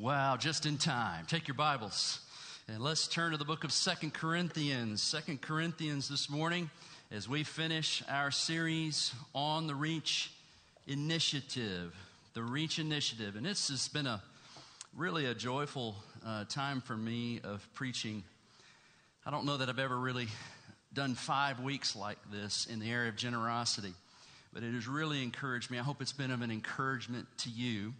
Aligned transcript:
Wow, 0.00 0.36
just 0.36 0.66
in 0.66 0.76
time. 0.76 1.24
Take 1.26 1.46
your 1.46 1.54
Bibles 1.54 2.18
and 2.66 2.82
let's 2.82 3.06
turn 3.06 3.30
to 3.30 3.38
the 3.38 3.44
book 3.44 3.62
of 3.62 3.70
Second 3.70 4.12
Corinthians. 4.12 5.00
Second 5.00 5.40
Corinthians 5.40 6.08
this 6.08 6.28
morning 6.28 6.68
as 7.12 7.28
we 7.28 7.44
finish 7.44 8.02
our 8.08 8.32
series 8.32 9.14
on 9.36 9.68
the 9.68 9.74
Reach 9.74 10.32
Initiative. 10.88 11.94
The 12.32 12.42
Reach 12.42 12.80
Initiative. 12.80 13.36
And 13.36 13.46
this 13.46 13.68
has 13.68 13.86
been 13.86 14.08
a 14.08 14.20
really 14.96 15.26
a 15.26 15.34
joyful 15.34 15.94
uh, 16.26 16.44
time 16.46 16.80
for 16.80 16.96
me 16.96 17.40
of 17.44 17.64
preaching. 17.74 18.24
I 19.24 19.30
don't 19.30 19.46
know 19.46 19.58
that 19.58 19.68
I've 19.68 19.78
ever 19.78 19.96
really 19.96 20.26
done 20.92 21.14
five 21.14 21.60
weeks 21.60 21.94
like 21.94 22.18
this 22.32 22.66
in 22.66 22.80
the 22.80 22.90
area 22.90 23.10
of 23.10 23.16
generosity, 23.16 23.94
but 24.52 24.64
it 24.64 24.74
has 24.74 24.88
really 24.88 25.22
encouraged 25.22 25.70
me. 25.70 25.78
I 25.78 25.82
hope 25.82 26.02
it's 26.02 26.12
been 26.12 26.32
of 26.32 26.42
an 26.42 26.50
encouragement 26.50 27.28
to 27.38 27.48
you. 27.48 27.94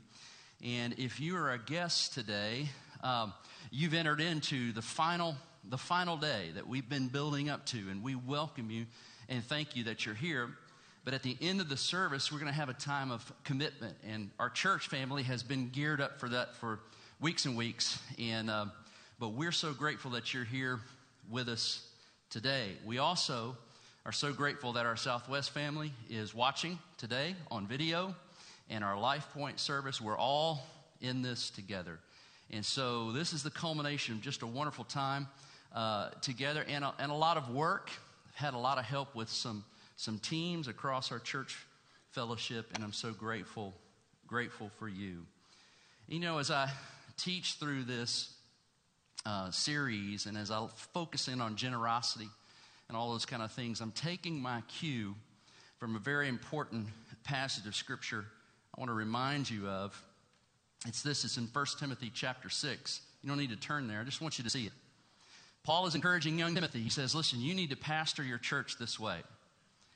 And 0.62 0.94
if 0.98 1.20
you 1.20 1.36
are 1.36 1.50
a 1.50 1.58
guest 1.58 2.14
today, 2.14 2.68
um, 3.02 3.32
you've 3.70 3.94
entered 3.94 4.20
into 4.20 4.72
the 4.72 4.82
final, 4.82 5.36
the 5.68 5.78
final 5.78 6.16
day 6.16 6.50
that 6.54 6.66
we've 6.68 6.88
been 6.88 7.08
building 7.08 7.50
up 7.50 7.66
to, 7.66 7.78
and 7.90 8.02
we 8.02 8.14
welcome 8.14 8.70
you 8.70 8.86
and 9.28 9.44
thank 9.44 9.76
you 9.76 9.84
that 9.84 10.06
you're 10.06 10.14
here. 10.14 10.50
But 11.04 11.12
at 11.12 11.22
the 11.22 11.36
end 11.40 11.60
of 11.60 11.68
the 11.68 11.76
service, 11.76 12.32
we're 12.32 12.38
going 12.38 12.50
to 12.50 12.58
have 12.58 12.70
a 12.70 12.74
time 12.74 13.10
of 13.10 13.30
commitment, 13.44 13.96
and 14.08 14.30
our 14.38 14.48
church 14.48 14.88
family 14.88 15.22
has 15.24 15.42
been 15.42 15.68
geared 15.68 16.00
up 16.00 16.18
for 16.18 16.30
that 16.30 16.54
for 16.56 16.80
weeks 17.20 17.44
and 17.44 17.56
weeks. 17.56 17.98
And 18.18 18.48
uh, 18.48 18.66
but 19.18 19.30
we're 19.30 19.52
so 19.52 19.72
grateful 19.72 20.12
that 20.12 20.32
you're 20.32 20.44
here 20.44 20.80
with 21.30 21.48
us 21.48 21.86
today. 22.30 22.70
We 22.86 22.98
also 22.98 23.56
are 24.06 24.12
so 24.12 24.32
grateful 24.32 24.72
that 24.74 24.86
our 24.86 24.96
Southwest 24.96 25.50
family 25.50 25.92
is 26.10 26.34
watching 26.34 26.78
today 26.98 27.36
on 27.50 27.66
video 27.66 28.14
and 28.70 28.82
our 28.82 28.98
Life 28.98 29.26
Point 29.34 29.60
service. 29.60 30.00
We're 30.00 30.18
all 30.18 30.66
in 31.00 31.22
this 31.22 31.50
together. 31.50 31.98
And 32.50 32.64
so 32.64 33.12
this 33.12 33.32
is 33.32 33.42
the 33.42 33.50
culmination 33.50 34.16
of 34.16 34.20
just 34.20 34.42
a 34.42 34.46
wonderful 34.46 34.84
time 34.84 35.28
uh, 35.74 36.10
together 36.20 36.64
and 36.68 36.84
a, 36.84 36.94
and 36.98 37.10
a 37.10 37.14
lot 37.14 37.36
of 37.36 37.50
work. 37.50 37.90
I've 38.28 38.34
had 38.34 38.54
a 38.54 38.58
lot 38.58 38.78
of 38.78 38.84
help 38.84 39.14
with 39.14 39.28
some, 39.28 39.64
some 39.96 40.18
teams 40.18 40.68
across 40.68 41.10
our 41.10 41.18
church 41.18 41.56
fellowship, 42.10 42.70
and 42.74 42.84
I'm 42.84 42.92
so 42.92 43.12
grateful, 43.12 43.74
grateful 44.26 44.70
for 44.78 44.88
you. 44.88 45.26
You 46.06 46.20
know, 46.20 46.38
as 46.38 46.50
I 46.50 46.70
teach 47.16 47.54
through 47.54 47.84
this 47.84 48.32
uh, 49.26 49.50
series 49.50 50.26
and 50.26 50.36
as 50.36 50.50
I 50.50 50.66
focus 50.92 51.28
in 51.28 51.40
on 51.40 51.56
generosity 51.56 52.28
and 52.88 52.96
all 52.96 53.12
those 53.12 53.26
kind 53.26 53.42
of 53.42 53.50
things, 53.52 53.80
I'm 53.80 53.92
taking 53.92 54.40
my 54.40 54.62
cue 54.68 55.14
from 55.78 55.96
a 55.96 55.98
very 55.98 56.28
important 56.28 56.86
passage 57.24 57.66
of 57.66 57.74
Scripture 57.74 58.26
I 58.76 58.80
want 58.80 58.88
to 58.88 58.94
remind 58.94 59.48
you 59.48 59.68
of. 59.68 60.00
It's 60.86 61.02
this, 61.02 61.24
it's 61.24 61.36
in 61.36 61.44
1 61.44 61.66
Timothy 61.78 62.10
chapter 62.12 62.50
6. 62.50 63.00
You 63.22 63.28
don't 63.28 63.38
need 63.38 63.50
to 63.50 63.56
turn 63.56 63.86
there, 63.88 64.00
I 64.00 64.04
just 64.04 64.20
want 64.20 64.38
you 64.38 64.44
to 64.44 64.50
see 64.50 64.66
it. 64.66 64.72
Paul 65.62 65.86
is 65.86 65.94
encouraging 65.94 66.38
young 66.38 66.54
Timothy. 66.54 66.80
He 66.80 66.90
says, 66.90 67.14
Listen, 67.14 67.40
you 67.40 67.54
need 67.54 67.70
to 67.70 67.76
pastor 67.76 68.22
your 68.22 68.36
church 68.36 68.76
this 68.78 69.00
way. 69.00 69.16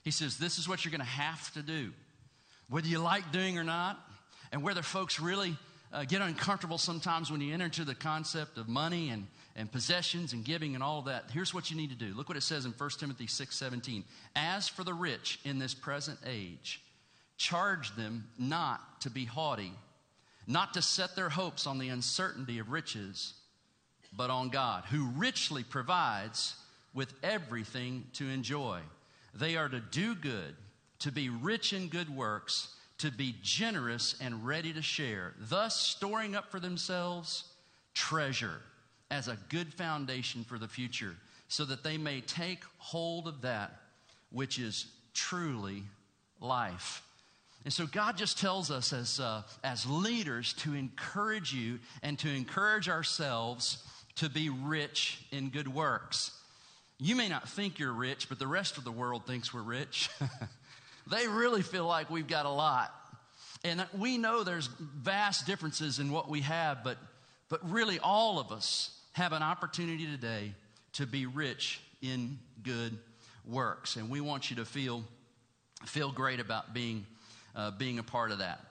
He 0.02 0.10
says, 0.10 0.38
This 0.38 0.58
is 0.58 0.66
what 0.68 0.84
you're 0.84 0.92
going 0.92 1.00
to 1.00 1.06
have 1.06 1.52
to 1.54 1.62
do, 1.62 1.92
whether 2.70 2.86
you 2.86 3.00
like 3.00 3.32
doing 3.32 3.58
or 3.58 3.64
not, 3.64 3.98
and 4.50 4.62
whether 4.62 4.80
folks 4.80 5.20
really 5.20 5.56
uh, 5.92 6.04
get 6.04 6.22
uncomfortable 6.22 6.78
sometimes 6.78 7.30
when 7.30 7.42
you 7.42 7.52
enter 7.52 7.66
into 7.66 7.84
the 7.84 7.94
concept 7.94 8.56
of 8.56 8.66
money 8.66 9.10
and, 9.10 9.26
and 9.56 9.70
possessions 9.70 10.32
and 10.32 10.44
giving 10.44 10.74
and 10.74 10.82
all 10.82 11.02
that. 11.02 11.24
Here's 11.32 11.52
what 11.52 11.70
you 11.70 11.76
need 11.76 11.90
to 11.90 11.96
do. 11.96 12.14
Look 12.14 12.28
what 12.28 12.38
it 12.38 12.42
says 12.42 12.64
in 12.64 12.72
1 12.72 12.90
Timothy 12.98 13.26
6 13.26 13.54
17. 13.54 14.04
As 14.36 14.68
for 14.68 14.84
the 14.84 14.94
rich 14.94 15.38
in 15.44 15.58
this 15.58 15.74
present 15.74 16.18
age, 16.26 16.80
charge 17.39 17.94
them 17.94 18.28
not 18.39 19.00
to 19.00 19.11
be 19.11 19.25
haughty, 19.25 19.72
not 20.47 20.75
to 20.75 20.83
set 20.83 21.17
their 21.17 21.28
hopes 21.28 21.67
on 21.67 21.78
the 21.78 21.89
uncertainty 21.89 22.58
of 22.58 22.70
riches, 22.70 23.34
but 24.14 24.28
on 24.28 24.48
God, 24.48 24.84
who 24.91 25.06
richly 25.17 25.62
provides 25.62 26.56
with 26.92 27.14
everything 27.22 28.05
to 28.14 28.28
enjoy. 28.28 28.80
They 29.35 29.57
are 29.57 29.68
to 29.68 29.80
do 29.80 30.14
good, 30.14 30.57
to 31.01 31.12
be 31.12 31.29
rich 31.29 31.73
in 31.73 31.89
good 31.89 32.14
works, 32.14 32.74
to 32.98 33.12
be 33.12 33.36
generous 33.42 34.17
and 34.20 34.45
ready 34.45 34.73
to 34.73 34.83
share, 34.83 35.35
thus 35.39 35.77
storing 35.77 36.35
up 36.35 36.51
for 36.51 36.58
themselves 36.58 37.45
treasure 37.95 38.61
as 39.11 39.29
a 39.29 39.39
good 39.48 39.73
foundation 39.73 40.45
for 40.45 40.58
the 40.58 40.68
future, 40.68 41.14
so 41.48 41.64
that 41.64 41.85
they 41.85 41.96
may 41.96 42.20
take 42.20 42.62
hold 42.79 43.29
of 43.29 43.42
that 43.42 43.80
which 44.30 44.58
is 44.58 44.86
truly 45.14 45.85
life. 46.41 47.02
And 47.64 47.73
so 47.73 47.86
God 47.86 48.17
just 48.17 48.39
tells 48.39 48.70
us 48.70 48.92
as, 48.92 49.20
uh, 49.20 49.42
as 49.63 49.85
leaders 49.86 50.52
to 50.55 50.74
encourage 50.74 51.52
you 51.52 51.80
and 52.02 52.19
to 52.20 52.30
encourage 52.30 52.89
ourselves 52.89 53.85
to 54.17 54.29
be 54.29 54.48
rich 54.48 55.24
in 55.30 55.51
good 55.51 55.68
works. 55.68 56.33
You 56.98 57.14
may 57.14 57.29
not 57.29 57.48
think 57.48 57.79
you're 57.79 57.92
rich, 57.92 58.29
but 58.29 58.39
the 58.39 58.47
rest 58.47 58.79
of 58.79 58.85
the 58.85 58.92
world 58.92 59.27
thinks 59.27 59.55
we're 59.55 59.63
rich. 59.63 60.11
they 61.07 61.29
really 61.29 61.63
feel 61.63 61.86
like 61.86 62.11
we've 62.11 62.27
got 62.27 62.47
a 62.47 62.51
lot. 62.51 62.92
And 63.64 63.86
we 63.97 64.18
know 64.18 64.45
there's 64.45 64.67
vast 64.67 65.47
differences 65.47 65.98
in 65.98 66.13
what 66.13 66.29
we 66.29 66.41
have, 66.42 66.83
but, 66.85 66.98
but 67.48 67.68
really 67.70 67.98
all 67.98 68.39
of 68.39 68.52
us 68.52 68.91
have 69.13 69.33
an 69.33 69.42
opportunity 69.42 70.07
today 70.07 70.55
to 70.95 71.07
be 71.07 71.27
rich 71.27 71.80
in 72.02 72.39
good 72.63 72.98
works. 73.45 73.97
And 73.97 74.11
we 74.11 74.20
want 74.20 74.51
you 74.51 74.57
to 74.57 74.64
feel, 74.64 75.05
feel 75.85 76.11
great 76.13 76.41
about 76.41 76.73
being 76.73 77.07
uh, 77.58 77.73
being 77.73 77.98
a 77.98 78.02
part 78.02 78.30
of 78.30 78.39
that. 78.39 78.64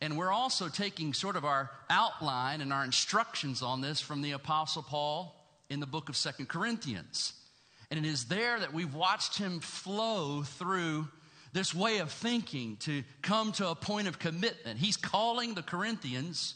And 0.00 0.18
we're 0.18 0.32
also 0.32 0.68
taking 0.68 1.14
sort 1.14 1.36
of 1.36 1.44
our 1.44 1.70
outline 1.88 2.60
and 2.60 2.72
our 2.72 2.84
instructions 2.84 3.62
on 3.62 3.80
this 3.80 4.00
from 4.00 4.20
the 4.20 4.32
Apostle 4.32 4.82
Paul 4.82 5.34
in 5.70 5.78
the 5.78 5.86
book 5.86 6.08
of 6.08 6.16
Second 6.16 6.48
Corinthians. 6.48 7.34
And 7.90 8.04
it 8.04 8.08
is 8.08 8.24
there 8.24 8.58
that 8.58 8.74
we've 8.74 8.94
watched 8.94 9.38
him 9.38 9.60
flow 9.60 10.42
through 10.42 11.06
this 11.52 11.72
way 11.72 11.98
of 11.98 12.10
thinking 12.10 12.78
to 12.78 13.04
come 13.20 13.52
to 13.52 13.68
a 13.68 13.76
point 13.76 14.08
of 14.08 14.18
commitment. 14.18 14.80
He's 14.80 14.96
calling 14.96 15.54
the 15.54 15.62
Corinthians 15.62 16.54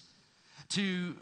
to 0.70 1.14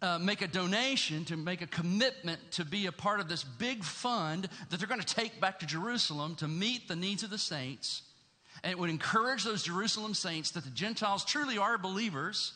uh, 0.00 0.18
make 0.18 0.40
a 0.40 0.46
donation, 0.46 1.26
to 1.26 1.36
make 1.36 1.60
a 1.60 1.66
commitment 1.66 2.40
to 2.52 2.64
be 2.64 2.86
a 2.86 2.92
part 2.92 3.20
of 3.20 3.28
this 3.28 3.44
big 3.44 3.84
fund 3.84 4.48
that 4.70 4.78
they're 4.78 4.88
going 4.88 5.00
to 5.00 5.14
take 5.14 5.40
back 5.40 5.60
to 5.60 5.66
Jerusalem 5.66 6.36
to 6.36 6.48
meet 6.48 6.88
the 6.88 6.96
needs 6.96 7.22
of 7.22 7.28
the 7.28 7.38
saints 7.38 8.02
and 8.62 8.70
it 8.70 8.78
would 8.78 8.90
encourage 8.90 9.44
those 9.44 9.62
Jerusalem 9.62 10.14
saints 10.14 10.52
that 10.52 10.64
the 10.64 10.70
Gentiles 10.70 11.24
truly 11.24 11.58
are 11.58 11.78
believers. 11.78 12.52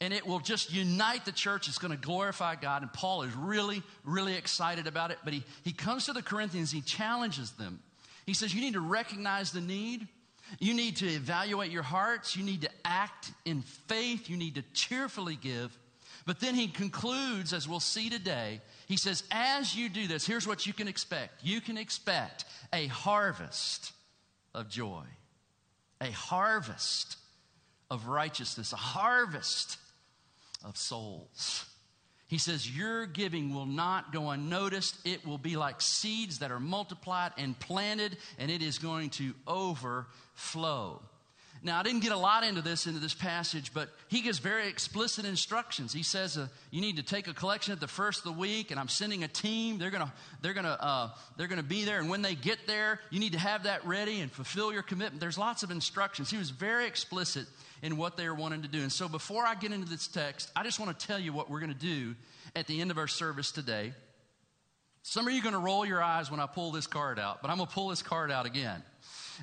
And 0.00 0.12
it 0.12 0.26
will 0.26 0.38
just 0.38 0.72
unite 0.72 1.24
the 1.24 1.32
church. 1.32 1.66
It's 1.66 1.78
going 1.78 1.96
to 1.96 1.98
glorify 1.98 2.56
God. 2.56 2.82
And 2.82 2.92
Paul 2.92 3.22
is 3.22 3.34
really, 3.34 3.82
really 4.04 4.34
excited 4.34 4.86
about 4.86 5.10
it. 5.10 5.18
But 5.24 5.32
he, 5.32 5.42
he 5.64 5.72
comes 5.72 6.06
to 6.06 6.12
the 6.12 6.22
Corinthians, 6.22 6.70
he 6.70 6.82
challenges 6.82 7.52
them. 7.52 7.80
He 8.26 8.34
says, 8.34 8.54
You 8.54 8.60
need 8.60 8.74
to 8.74 8.80
recognize 8.80 9.52
the 9.52 9.60
need. 9.60 10.06
You 10.58 10.74
need 10.74 10.96
to 10.96 11.06
evaluate 11.06 11.70
your 11.70 11.82
hearts. 11.82 12.36
You 12.36 12.44
need 12.44 12.62
to 12.62 12.70
act 12.84 13.32
in 13.44 13.62
faith. 13.62 14.30
You 14.30 14.36
need 14.36 14.54
to 14.56 14.62
cheerfully 14.72 15.36
give. 15.36 15.76
But 16.26 16.40
then 16.40 16.54
he 16.54 16.68
concludes, 16.68 17.52
as 17.52 17.66
we'll 17.66 17.80
see 17.80 18.10
today, 18.10 18.60
he 18.86 18.96
says, 18.96 19.24
As 19.30 19.74
you 19.74 19.88
do 19.88 20.06
this, 20.06 20.26
here's 20.26 20.46
what 20.46 20.66
you 20.66 20.72
can 20.72 20.88
expect. 20.88 21.42
You 21.42 21.60
can 21.60 21.78
expect 21.78 22.44
a 22.72 22.86
harvest 22.88 23.92
of 24.58 24.68
joy, 24.68 25.04
a 26.00 26.10
harvest 26.10 27.16
of 27.90 28.06
righteousness, 28.06 28.72
a 28.72 28.76
harvest 28.76 29.78
of 30.64 30.76
souls. 30.76 31.64
He 32.26 32.38
says, 32.38 32.76
Your 32.76 33.06
giving 33.06 33.54
will 33.54 33.66
not 33.66 34.12
go 34.12 34.30
unnoticed. 34.30 34.96
It 35.06 35.24
will 35.24 35.38
be 35.38 35.56
like 35.56 35.80
seeds 35.80 36.40
that 36.40 36.50
are 36.50 36.60
multiplied 36.60 37.32
and 37.38 37.58
planted, 37.58 38.18
and 38.38 38.50
it 38.50 38.60
is 38.60 38.78
going 38.78 39.10
to 39.10 39.32
overflow. 39.46 41.00
Now, 41.68 41.78
I 41.78 41.82
didn't 41.82 42.00
get 42.00 42.12
a 42.12 42.16
lot 42.16 42.44
into 42.44 42.62
this, 42.62 42.86
into 42.86 42.98
this 42.98 43.12
passage, 43.12 43.74
but 43.74 43.90
he 44.08 44.22
gives 44.22 44.38
very 44.38 44.68
explicit 44.68 45.26
instructions. 45.26 45.92
He 45.92 46.02
says, 46.02 46.38
uh, 46.38 46.48
you 46.70 46.80
need 46.80 46.96
to 46.96 47.02
take 47.02 47.28
a 47.28 47.34
collection 47.34 47.74
at 47.74 47.78
the 47.78 47.86
first 47.86 48.20
of 48.20 48.24
the 48.24 48.32
week, 48.32 48.70
and 48.70 48.80
I'm 48.80 48.88
sending 48.88 49.22
a 49.22 49.28
team. 49.28 49.76
They're 49.76 49.90
to 49.90 50.10
they're 50.40 50.54
gonna, 50.54 50.78
uh, 50.80 51.10
they're 51.36 51.46
gonna 51.46 51.62
be 51.62 51.84
there, 51.84 51.98
and 51.98 52.08
when 52.08 52.22
they 52.22 52.34
get 52.34 52.66
there, 52.66 53.00
you 53.10 53.20
need 53.20 53.32
to 53.32 53.38
have 53.38 53.64
that 53.64 53.84
ready 53.86 54.20
and 54.20 54.32
fulfill 54.32 54.72
your 54.72 54.82
commitment. 54.82 55.20
There's 55.20 55.36
lots 55.36 55.62
of 55.62 55.70
instructions. 55.70 56.30
He 56.30 56.38
was 56.38 56.48
very 56.48 56.86
explicit 56.86 57.46
in 57.82 57.98
what 57.98 58.16
they 58.16 58.26
were 58.26 58.34
wanting 58.34 58.62
to 58.62 58.68
do. 58.68 58.80
And 58.80 58.90
so 58.90 59.06
before 59.06 59.44
I 59.44 59.54
get 59.54 59.70
into 59.70 59.90
this 59.90 60.08
text, 60.08 60.50
I 60.56 60.62
just 60.62 60.80
want 60.80 60.98
to 60.98 61.06
tell 61.06 61.18
you 61.18 61.34
what 61.34 61.50
we're 61.50 61.60
to 61.74 61.78
do 61.78 62.14
at 62.56 62.66
the 62.66 62.80
end 62.80 62.90
of 62.90 62.96
our 62.96 63.08
service 63.08 63.52
today. 63.52 63.92
Some 65.02 65.26
of 65.26 65.34
you 65.34 65.40
are 65.40 65.52
to 65.52 65.58
roll 65.58 65.86
your 65.86 66.02
eyes 66.02 66.30
when 66.30 66.40
I 66.40 66.46
pull 66.46 66.70
this 66.70 66.86
card 66.86 67.18
out, 67.18 67.42
but 67.42 67.50
I'm 67.50 67.58
to 67.68 67.74
pull 67.74 67.88
this 67.88 68.02
card 68.02 68.30
out 68.30 68.46
again. 68.46 68.82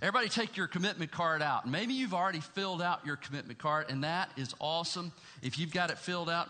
Everybody 0.01 0.29
take 0.29 0.57
your 0.57 0.67
commitment 0.67 1.11
card 1.11 1.41
out. 1.41 1.67
Maybe 1.67 1.93
you've 1.93 2.13
already 2.13 2.41
filled 2.41 2.81
out 2.81 3.05
your 3.05 3.15
commitment 3.15 3.59
card, 3.59 3.85
and 3.89 4.03
that 4.03 4.29
is 4.35 4.53
awesome. 4.59 5.11
If 5.41 5.57
you've 5.57 5.71
got 5.71 5.89
it 5.89 5.97
filled 5.97 6.29
out, 6.29 6.49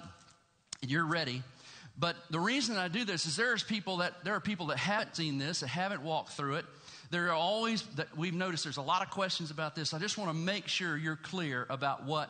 you're 0.81 1.05
ready. 1.05 1.43
But 1.97 2.15
the 2.29 2.39
reason 2.39 2.75
I 2.75 2.87
do 2.87 3.05
this 3.05 3.25
is 3.25 3.35
there's 3.35 3.63
people 3.63 3.97
that 3.97 4.23
there 4.23 4.33
are 4.33 4.39
people 4.39 4.67
that 4.67 4.77
haven't 4.77 5.15
seen 5.15 5.37
this, 5.37 5.61
that 5.61 5.67
haven't 5.67 6.01
walked 6.01 6.31
through 6.31 6.55
it. 6.55 6.65
There 7.11 7.27
are 7.27 7.33
always 7.33 7.83
that 7.95 8.17
we've 8.17 8.33
noticed 8.33 8.63
there's 8.63 8.77
a 8.77 8.81
lot 8.81 9.01
of 9.01 9.11
questions 9.11 9.51
about 9.51 9.75
this. 9.75 9.93
I 9.93 9.99
just 9.99 10.17
want 10.17 10.31
to 10.31 10.35
make 10.35 10.67
sure 10.67 10.97
you're 10.97 11.15
clear 11.15 11.65
about 11.69 12.03
what 12.03 12.29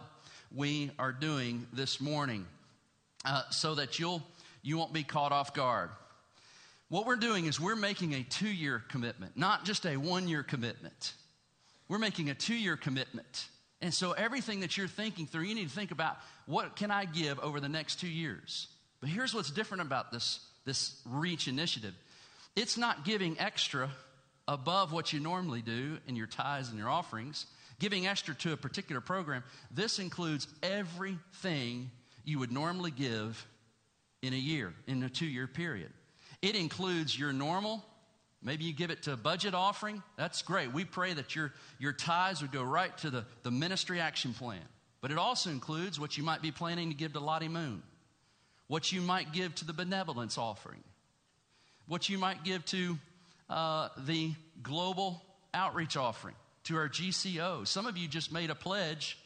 we 0.54 0.92
are 1.00 1.12
doing 1.12 1.66
this 1.74 2.00
morning 2.00 2.46
uh, 3.24 3.44
so 3.50 3.76
that 3.76 3.98
you'll, 4.00 4.22
you 4.62 4.78
won't 4.78 4.94
be 4.94 5.04
caught 5.04 5.32
off 5.32 5.54
guard. 5.54 5.90
What 6.96 7.06
we're 7.06 7.18
doing 7.18 7.46
is 7.46 7.60
we're 7.60 7.76
making 7.76 8.14
a 8.14 8.24
two 8.24 8.48
year 8.48 8.82
commitment, 8.88 9.36
not 9.36 9.66
just 9.66 9.86
a 9.86 9.98
one 9.98 10.30
year 10.30 10.44
commitment. 10.44 11.12
We're 11.90 12.00
making 12.00 12.30
a 12.30 12.34
two 12.34 12.56
year 12.56 12.78
commitment. 12.78 13.50
And 13.82 13.94
so 13.94 14.14
everything 14.14 14.62
that 14.62 14.78
you're 14.78 14.88
thinking 14.88 15.28
through, 15.28 15.44
you 15.44 15.56
need 15.56 15.68
to 15.68 15.76
think 15.76 15.92
about 15.92 16.16
what 16.46 16.78
can 16.78 16.92
I 16.92 17.04
give 17.04 17.38
over 17.40 17.60
the 17.60 17.68
next 17.68 18.00
two 18.00 18.08
years? 18.08 18.70
But 19.02 19.10
here's 19.10 19.34
what's 19.34 19.52
different 19.52 19.82
about 19.82 20.14
this, 20.14 20.40
this 20.64 21.02
REACH 21.06 21.50
initiative 21.50 21.94
it's 22.56 22.78
not 22.78 23.04
giving 23.04 23.38
extra 23.42 23.90
above 24.48 24.94
what 24.94 25.12
you 25.12 25.20
normally 25.20 25.62
do 25.62 25.98
in 26.08 26.16
your 26.16 26.28
tithes 26.28 26.70
and 26.70 26.80
your 26.80 26.88
offerings, 26.88 27.46
giving 27.78 28.08
extra 28.08 28.34
to 28.36 28.54
a 28.54 28.58
particular 28.58 29.02
program. 29.02 29.44
This 29.70 30.00
includes 30.00 30.48
everything 30.64 31.92
you 32.24 32.40
would 32.40 32.54
normally 32.54 32.92
give 32.92 33.46
in 34.22 34.32
a 34.32 34.38
year, 34.38 34.74
in 34.88 35.04
a 35.04 35.10
two 35.10 35.26
year 35.26 35.46
period. 35.46 35.92
It 36.46 36.56
includes 36.56 37.18
your 37.18 37.34
normal, 37.34 37.84
maybe 38.44 38.66
you 38.66 38.74
give 38.74 38.92
it 38.92 39.02
to 39.04 39.14
a 39.14 39.18
budget 39.18 39.56
offering. 39.56 40.04
That's 40.16 40.44
great. 40.44 40.72
We 40.72 40.86
pray 40.86 41.12
that 41.12 41.36
your, 41.36 41.52
your 41.80 41.92
tithes 41.92 42.44
would 42.44 42.52
go 42.52 42.62
right 42.62 42.96
to 43.00 43.10
the, 43.10 43.26
the 43.42 43.50
ministry 43.50 44.00
action 44.00 44.32
plan. 44.32 44.62
But 45.02 45.10
it 45.10 45.18
also 45.18 45.50
includes 45.50 46.00
what 46.00 46.20
you 46.20 46.24
might 46.24 46.44
be 46.44 46.52
planning 46.52 46.90
to 46.90 46.96
give 46.96 47.14
to 47.14 47.20
Lottie 47.20 47.48
Moon, 47.48 47.82
what 48.68 48.92
you 48.92 49.02
might 49.02 49.34
give 49.34 49.56
to 49.56 49.66
the 49.66 49.74
benevolence 49.74 50.38
offering, 50.38 50.84
what 51.88 52.10
you 52.10 52.20
might 52.20 52.44
give 52.44 52.64
to 52.66 53.00
uh, 53.50 53.90
the 54.06 54.32
global 54.62 55.24
outreach 55.52 55.98
offering, 55.98 56.36
to 56.66 56.78
our 56.78 56.90
GCO. 56.90 57.66
Some 57.66 57.88
of 57.88 57.98
you 57.98 58.08
just 58.08 58.32
made 58.32 58.52
a 58.52 58.56
pledge 58.56 59.18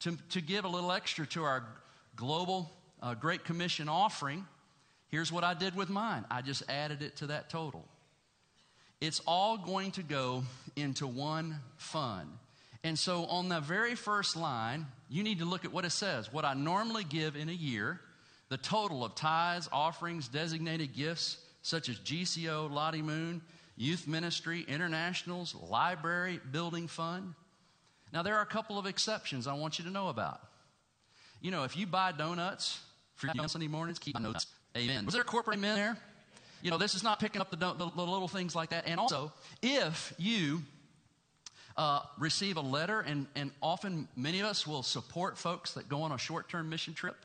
to, 0.00 0.16
to 0.30 0.40
give 0.40 0.64
a 0.64 0.68
little 0.68 0.92
extra 0.92 1.26
to 1.26 1.42
our 1.42 1.64
global 2.14 2.70
uh, 3.02 3.14
Great 3.14 3.44
Commission 3.44 3.88
offering. 3.88 4.46
Here's 5.14 5.30
what 5.30 5.44
I 5.44 5.54
did 5.54 5.76
with 5.76 5.90
mine 5.90 6.24
I 6.28 6.42
just 6.42 6.64
added 6.68 7.00
it 7.00 7.18
to 7.18 7.28
that 7.28 7.48
total. 7.48 7.86
It's 9.00 9.20
all 9.28 9.56
going 9.56 9.92
to 9.92 10.02
go 10.02 10.42
into 10.74 11.06
one 11.06 11.60
fund. 11.76 12.28
And 12.82 12.98
so 12.98 13.24
on 13.26 13.48
the 13.48 13.60
very 13.60 13.94
first 13.94 14.34
line, 14.34 14.86
you 15.08 15.22
need 15.22 15.38
to 15.38 15.44
look 15.44 15.64
at 15.64 15.72
what 15.72 15.84
it 15.84 15.92
says. 15.92 16.32
What 16.32 16.44
I 16.44 16.54
normally 16.54 17.04
give 17.04 17.36
in 17.36 17.48
a 17.48 17.52
year, 17.52 18.00
the 18.48 18.56
total 18.56 19.04
of 19.04 19.14
tithes, 19.14 19.68
offerings, 19.70 20.26
designated 20.26 20.94
gifts, 20.94 21.38
such 21.62 21.88
as 21.88 21.96
GCO, 22.00 22.68
Lottie 22.68 23.00
Moon, 23.00 23.40
Youth 23.76 24.08
Ministry, 24.08 24.64
Internationals, 24.66 25.54
Library 25.54 26.40
Building 26.50 26.88
Fund. 26.88 27.34
Now, 28.12 28.24
there 28.24 28.34
are 28.34 28.42
a 28.42 28.46
couple 28.46 28.80
of 28.80 28.86
exceptions 28.86 29.46
I 29.46 29.54
want 29.54 29.78
you 29.78 29.84
to 29.84 29.92
know 29.92 30.08
about. 30.08 30.40
You 31.40 31.52
know, 31.52 31.62
if 31.62 31.76
you 31.76 31.86
buy 31.86 32.10
donuts 32.10 32.80
for 33.14 33.28
you 33.32 33.40
on 33.40 33.48
Sunday 33.48 33.68
mornings, 33.68 34.00
keep 34.00 34.18
notes. 34.18 34.48
Amen. 34.76 35.04
Was 35.04 35.14
there 35.14 35.22
a 35.22 35.24
corporate 35.24 35.58
amen 35.58 35.76
there? 35.76 35.96
You 36.62 36.70
know, 36.70 36.78
this 36.78 36.94
is 36.94 37.02
not 37.02 37.20
picking 37.20 37.40
up 37.40 37.50
the, 37.50 37.56
the, 37.56 37.90
the 37.90 38.02
little 38.02 38.28
things 38.28 38.54
like 38.54 38.70
that. 38.70 38.84
And 38.86 38.98
also, 38.98 39.32
if 39.62 40.14
you 40.18 40.62
uh, 41.76 42.00
receive 42.18 42.56
a 42.56 42.62
letter, 42.62 43.00
and, 43.00 43.26
and 43.36 43.50
often 43.62 44.08
many 44.16 44.40
of 44.40 44.46
us 44.46 44.66
will 44.66 44.82
support 44.82 45.36
folks 45.36 45.72
that 45.74 45.88
go 45.88 46.02
on 46.02 46.12
a 46.12 46.18
short 46.18 46.48
term 46.48 46.70
mission 46.70 46.94
trip 46.94 47.16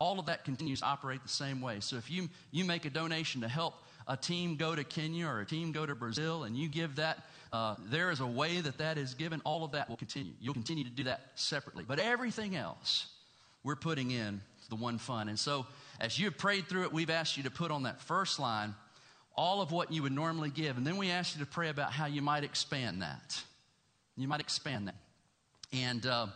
all 0.00 0.20
of 0.20 0.26
that 0.26 0.44
continues 0.44 0.80
to 0.80 0.86
operate 0.86 1.22
the 1.22 1.28
same 1.28 1.60
way. 1.60 1.80
So 1.80 1.96
if 1.96 2.10
you, 2.10 2.28
you 2.50 2.64
make 2.64 2.84
a 2.84 2.90
donation 2.90 3.40
to 3.40 3.48
help 3.48 3.74
a 4.06 4.16
team 4.16 4.56
go 4.56 4.74
to 4.74 4.84
Kenya 4.84 5.26
or 5.26 5.40
a 5.40 5.46
team 5.46 5.72
go 5.72 5.84
to 5.84 5.94
Brazil 5.94 6.44
and 6.44 6.56
you 6.56 6.68
give 6.68 6.96
that, 6.96 7.18
uh, 7.52 7.74
there 7.90 8.10
is 8.10 8.20
a 8.20 8.26
way 8.26 8.60
that 8.60 8.78
that 8.78 8.96
is 8.96 9.14
given, 9.14 9.40
all 9.44 9.64
of 9.64 9.72
that 9.72 9.88
will 9.88 9.96
continue. 9.96 10.32
You'll 10.40 10.54
continue 10.54 10.84
to 10.84 10.90
do 10.90 11.04
that 11.04 11.32
separately. 11.34 11.84
But 11.86 11.98
everything 11.98 12.54
else, 12.54 13.08
we're 13.64 13.76
putting 13.76 14.12
in 14.12 14.40
the 14.68 14.76
one 14.76 14.98
fund. 14.98 15.28
And 15.28 15.38
so 15.38 15.66
as 16.00 16.18
you've 16.18 16.38
prayed 16.38 16.68
through 16.68 16.84
it, 16.84 16.92
we've 16.92 17.10
asked 17.10 17.36
you 17.36 17.42
to 17.44 17.50
put 17.50 17.70
on 17.70 17.84
that 17.84 18.00
first 18.00 18.38
line 18.38 18.74
all 19.36 19.62
of 19.62 19.70
what 19.70 19.92
you 19.92 20.02
would 20.02 20.12
normally 20.12 20.50
give. 20.50 20.76
And 20.76 20.86
then 20.86 20.96
we 20.96 21.10
asked 21.10 21.36
you 21.36 21.44
to 21.44 21.50
pray 21.50 21.68
about 21.68 21.92
how 21.92 22.06
you 22.06 22.22
might 22.22 22.44
expand 22.44 23.02
that. 23.02 23.40
You 24.16 24.26
might 24.26 24.40
expand 24.40 24.88
that. 24.88 24.96
And 25.72 26.04
uh, 26.04 26.26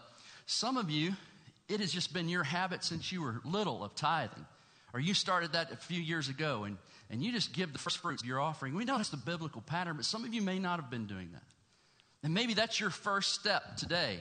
some 0.47 0.77
of 0.77 0.89
you, 0.89 1.13
it 1.69 1.81
has 1.81 1.93
just 1.93 2.15
been 2.15 2.29
your 2.29 2.45
habit 2.45 2.85
since 2.85 3.11
you 3.11 3.23
were 3.23 3.41
little 3.45 3.83
of 3.83 3.95
tithing. 3.97 4.47
Or 4.95 5.01
you 5.01 5.15
started 5.15 5.53
that 5.53 5.73
a 5.73 5.77
few 5.77 6.01
years 6.01 6.29
ago 6.29 6.65
and, 6.65 6.77
and 7.11 7.23
you 7.23 7.33
just 7.33 7.53
give 7.53 7.73
the 7.73 7.79
first 7.79 7.99
fruits 7.99 8.23
of 8.23 8.29
your 8.29 8.41
offering. 8.41 8.75
We 8.75 8.85
know 8.85 8.99
that's 8.99 9.09
the 9.09 9.17
biblical 9.17 9.63
pattern, 9.63 9.97
but 9.97 10.05
some 10.05 10.25
of 10.25 10.33
you 10.33 10.43
may 10.43 10.59
not 10.59 10.81
have 10.81 10.91
been 10.91 11.07
doing 11.07 11.31
that. 11.33 11.43
And 12.23 12.35
maybe 12.35 12.55
that's 12.55 12.79
your 12.79 12.91
first 12.91 13.35
step 13.35 13.77
today. 13.77 14.21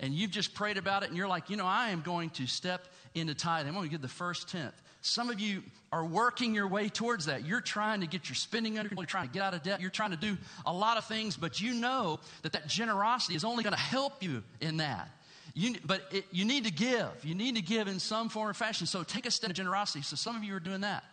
And 0.00 0.14
you've 0.14 0.30
just 0.30 0.54
prayed 0.54 0.78
about 0.78 1.02
it 1.02 1.10
and 1.10 1.16
you're 1.16 1.28
like, 1.28 1.50
you 1.50 1.56
know, 1.56 1.66
I 1.66 1.90
am 1.90 2.00
going 2.00 2.30
to 2.30 2.46
step 2.46 2.88
into 3.14 3.34
tithing. 3.34 3.68
I'm 3.68 3.74
going 3.74 3.86
to 3.86 3.90
give 3.90 4.00
the 4.00 4.08
first 4.08 4.48
tenth. 4.48 4.80
Some 5.02 5.30
of 5.30 5.40
you 5.40 5.62
are 5.92 6.04
working 6.04 6.54
your 6.54 6.68
way 6.68 6.88
towards 6.88 7.26
that. 7.26 7.44
You're 7.44 7.60
trying 7.60 8.00
to 8.00 8.06
get 8.06 8.28
your 8.28 8.36
spending 8.36 8.78
under 8.78 8.88
control. 8.88 9.02
You're 9.02 9.08
trying 9.08 9.28
to 9.28 9.32
get 9.32 9.42
out 9.42 9.54
of 9.54 9.62
debt. 9.62 9.80
You're 9.80 9.90
trying 9.90 10.10
to 10.10 10.16
do 10.16 10.36
a 10.66 10.72
lot 10.72 10.96
of 10.96 11.04
things, 11.04 11.36
but 11.36 11.60
you 11.60 11.74
know 11.74 12.18
that 12.42 12.52
that 12.52 12.66
generosity 12.66 13.34
is 13.34 13.44
only 13.44 13.62
going 13.62 13.74
to 13.74 13.80
help 13.80 14.22
you 14.22 14.42
in 14.60 14.78
that. 14.78 15.10
You, 15.54 15.76
but 15.84 16.02
it, 16.12 16.26
you 16.30 16.44
need 16.44 16.64
to 16.64 16.72
give. 16.72 17.10
You 17.22 17.34
need 17.34 17.56
to 17.56 17.62
give 17.62 17.88
in 17.88 17.98
some 17.98 18.28
form 18.28 18.48
or 18.48 18.54
fashion. 18.54 18.86
So 18.86 19.02
take 19.02 19.26
a 19.26 19.30
step 19.30 19.50
of 19.50 19.56
generosity. 19.56 20.02
So 20.02 20.16
some 20.16 20.36
of 20.36 20.44
you 20.44 20.54
are 20.54 20.60
doing 20.60 20.82
that. 20.82 21.04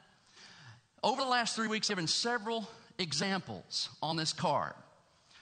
Over 1.03 1.21
the 1.21 1.27
last 1.27 1.55
three 1.55 1.67
weeks, 1.67 1.89
I've 1.89 1.95
given 1.95 2.07
several 2.07 2.69
examples 2.99 3.89
on 4.01 4.15
this 4.15 4.33
card. 4.33 4.73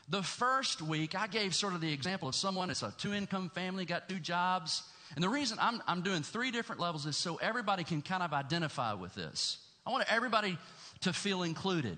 The 0.07 0.21
first 0.21 0.81
week, 0.81 1.15
I 1.15 1.25
gave 1.27 1.55
sort 1.55 1.73
of 1.73 1.81
the 1.81 1.91
example 1.91 2.29
of 2.29 2.35
someone, 2.35 2.69
it's 2.69 2.83
a 2.83 2.93
two 2.97 3.13
income 3.13 3.49
family, 3.49 3.85
got 3.85 4.07
two 4.07 4.19
jobs. 4.19 4.83
And 5.15 5.23
the 5.23 5.29
reason 5.29 5.57
I'm, 5.59 5.81
I'm 5.87 6.01
doing 6.01 6.21
three 6.21 6.51
different 6.51 6.79
levels 6.79 7.05
is 7.05 7.17
so 7.17 7.35
everybody 7.37 7.83
can 7.83 8.01
kind 8.01 8.21
of 8.21 8.31
identify 8.31 8.93
with 8.93 9.15
this. 9.15 9.57
I 9.85 9.91
want 9.91 10.05
everybody 10.11 10.57
to 11.01 11.13
feel 11.13 11.43
included. 11.43 11.97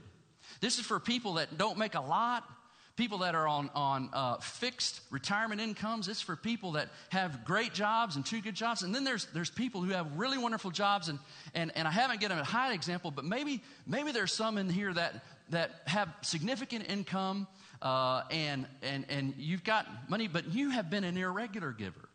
This 0.61 0.79
is 0.79 0.85
for 0.85 0.99
people 0.99 1.35
that 1.35 1.57
don't 1.57 1.77
make 1.77 1.95
a 1.95 2.01
lot, 2.01 2.43
people 2.95 3.19
that 3.19 3.35
are 3.35 3.47
on, 3.47 3.69
on 3.75 4.09
uh, 4.13 4.37
fixed 4.37 5.01
retirement 5.11 5.59
incomes. 5.59 6.07
It's 6.07 6.21
for 6.21 6.35
people 6.35 6.73
that 6.73 6.87
have 7.09 7.43
great 7.43 7.73
jobs 7.73 8.15
and 8.15 8.25
two 8.25 8.41
good 8.41 8.55
jobs. 8.55 8.83
And 8.83 8.95
then 8.95 9.03
there's, 9.03 9.25
there's 9.33 9.51
people 9.51 9.81
who 9.81 9.91
have 9.91 10.17
really 10.17 10.37
wonderful 10.37 10.71
jobs. 10.71 11.09
And, 11.09 11.19
and, 11.53 11.71
and 11.75 11.87
I 11.87 11.91
haven't 11.91 12.21
given 12.21 12.37
a 12.37 12.43
high 12.43 12.73
example, 12.73 13.11
but 13.11 13.25
maybe, 13.25 13.61
maybe 13.85 14.11
there's 14.13 14.33
some 14.33 14.57
in 14.57 14.69
here 14.69 14.93
that, 14.93 15.23
that 15.49 15.81
have 15.85 16.09
significant 16.21 16.89
income 16.89 17.47
uh, 17.81 18.23
and, 18.31 18.65
and, 18.81 19.05
and 19.09 19.33
you've 19.37 19.63
got 19.63 19.87
money, 20.09 20.27
but 20.27 20.53
you 20.53 20.71
have 20.71 20.89
been 20.89 21.03
an 21.03 21.17
irregular 21.17 21.71
giver. 21.71 22.09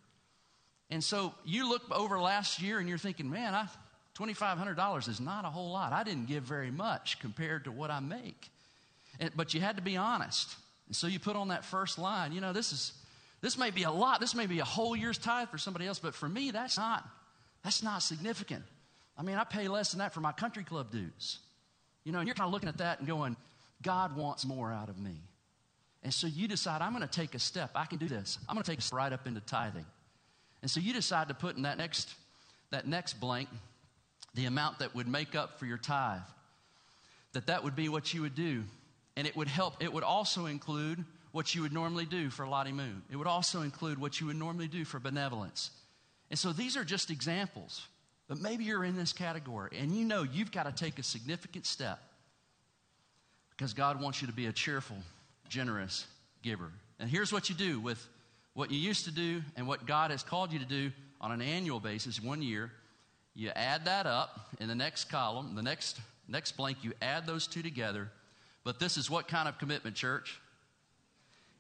And 0.91 1.03
so 1.03 1.35
you 1.45 1.69
look 1.69 1.83
over 1.91 2.21
last 2.21 2.61
year 2.61 2.79
and 2.79 2.89
you're 2.89 2.99
thinking, 2.99 3.31
man, 3.31 3.55
I, 3.55 3.67
$2,500 4.19 5.09
is 5.09 5.21
not 5.21 5.45
a 5.45 5.49
whole 5.49 5.71
lot. 5.71 5.93
I 5.93 6.05
didn't 6.05 6.27
give 6.27 6.45
very 6.45 6.71
much 6.71 7.19
compared 7.21 7.65
to 7.65 7.73
what 7.73 7.91
I 7.91 8.01
make. 8.01 8.51
And, 9.19 9.31
but 9.35 9.55
you 9.55 9.61
had 9.61 9.77
to 9.77 9.83
be 9.83 9.97
honest. 9.97 10.55
And 10.87 10.95
so 10.97 11.07
you 11.07 11.19
put 11.19 11.37
on 11.37 11.49
that 11.49 11.65
first 11.65 11.99
line, 11.99 12.33
you 12.33 12.41
know, 12.41 12.53
this 12.53 12.73
is 12.73 12.93
this 13.41 13.59
may 13.59 13.71
be 13.71 13.83
a 13.83 13.91
lot, 13.91 14.21
this 14.21 14.35
may 14.35 14.47
be 14.47 14.61
a 14.61 14.65
whole 14.65 14.95
year's 14.95 15.19
tithe 15.19 15.49
for 15.49 15.59
somebody 15.59 15.87
else, 15.87 15.99
but 15.99 16.15
for 16.15 16.29
me, 16.29 16.51
that's 16.51 16.77
not 16.77 17.09
that's 17.65 17.83
not 17.83 18.03
significant. 18.03 18.65
I 19.17 19.23
mean, 19.23 19.37
I 19.37 19.45
pay 19.45 19.69
less 19.69 19.93
than 19.93 19.99
that 19.99 20.13
for 20.13 20.21
my 20.21 20.33
country 20.33 20.65
club 20.65 20.91
dues. 20.91 21.39
You 22.05 22.13
know, 22.13 22.19
and 22.19 22.27
you're 22.27 22.35
kind 22.35 22.47
of 22.47 22.53
looking 22.53 22.69
at 22.69 22.79
that 22.79 22.99
and 22.99 23.07
going, 23.07 23.37
God 23.83 24.17
wants 24.17 24.45
more 24.45 24.73
out 24.73 24.89
of 24.89 24.99
me. 24.99 25.21
And 26.03 26.13
so 26.13 26.27
you 26.27 26.49
decide, 26.49 26.83
I'm 26.83 26.93
going 26.93 27.07
to 27.07 27.21
take 27.21 27.35
a 27.35 27.39
step. 27.39 27.71
I 27.75 27.85
can 27.85 27.99
do 27.99 28.09
this. 28.09 28.39
I'm 28.49 28.55
going 28.55 28.65
to 28.65 28.71
take 28.71 28.81
a 28.81 28.95
right 28.95 29.13
up 29.13 29.27
into 29.27 29.41
tithing. 29.41 29.87
And 30.61 30.71
so 30.71 30.81
you 30.81 30.93
decide 30.93 31.29
to 31.29 31.35
put 31.35 31.57
in 31.57 31.63
that 31.63 31.79
next, 31.79 32.15
that 32.71 32.87
next 32.87 33.15
blank 33.21 33.49
the 34.35 34.47
amount 34.47 34.79
that 34.79 34.95
would 34.95 35.09
make 35.09 35.35
up 35.35 35.59
for 35.59 35.67
your 35.67 35.79
tithe. 35.79 36.21
That 37.35 37.47
that 37.47 37.65
would 37.65 37.77
be 37.77 37.89
what 37.89 38.13
you 38.13 38.23
would 38.23 38.35
do. 38.35 38.65
And 39.17 39.27
it 39.27 39.37
would 39.37 39.49
help, 39.49 39.83
it 39.83 39.93
would 39.93 40.05
also 40.05 40.47
include 40.47 41.05
what 41.33 41.55
you 41.55 41.63
would 41.63 41.73
normally 41.73 42.07
do 42.07 42.31
for 42.31 42.47
Lottie 42.47 42.73
Moon. 42.73 43.03
It 43.11 43.17
would 43.17 43.27
also 43.27 43.63
include 43.63 43.99
what 43.99 44.21
you 44.21 44.27
would 44.27 44.37
normally 44.37 44.69
do 44.69 44.85
for 44.85 44.99
benevolence. 44.99 45.71
And 46.31 46.39
so 46.39 46.53
these 46.53 46.77
are 46.77 46.85
just 46.85 47.11
examples. 47.11 47.87
But 48.29 48.41
maybe 48.41 48.65
you're 48.65 48.85
in 48.85 48.97
this 48.97 49.13
category 49.13 49.77
and 49.79 49.95
you 49.95 50.05
know 50.05 50.23
you've 50.23 50.53
got 50.53 50.65
to 50.65 50.73
take 50.73 50.99
a 50.99 51.03
significant 51.03 51.67
step 51.67 52.01
because 53.51 53.75
God 53.75 54.01
wants 54.01 54.23
you 54.23 54.29
to 54.29 54.33
be 54.33 54.47
a 54.47 54.53
cheerful, 54.53 54.97
generous 55.53 56.07
giver. 56.43 56.73
And 56.99 57.11
here's 57.11 57.33
what 57.33 57.49
you 57.49 57.55
do 57.55 57.79
with 57.79 58.09
what 58.55 58.71
you 58.71 58.79
used 58.79 59.05
to 59.05 59.11
do 59.11 59.43
and 59.57 59.67
what 59.67 59.87
God 59.87 60.11
has 60.11 60.23
called 60.23 60.53
you 60.53 60.59
to 60.59 60.65
do 60.65 60.91
on 61.21 61.33
an 61.33 61.43
annual 61.43 61.81
basis, 61.81 62.21
one 62.21 62.43
year. 62.43 62.73
You 63.35 63.51
add 63.51 63.85
that 63.85 64.07
up 64.07 64.51
in 64.61 64.69
the 64.69 64.75
next 64.75 65.05
column, 65.05 65.55
the 65.55 65.63
next, 65.63 66.01
next 66.29 66.53
blank, 66.57 66.79
you 66.83 66.93
add 67.01 67.27
those 67.27 67.47
two 67.47 67.63
together 67.63 68.11
but 68.65 68.79
this 68.79 68.97
is 68.97 69.11
what 69.11 69.29
kind 69.29 69.49
of 69.49 69.59
commitment, 69.59 69.97
church? 69.97 70.41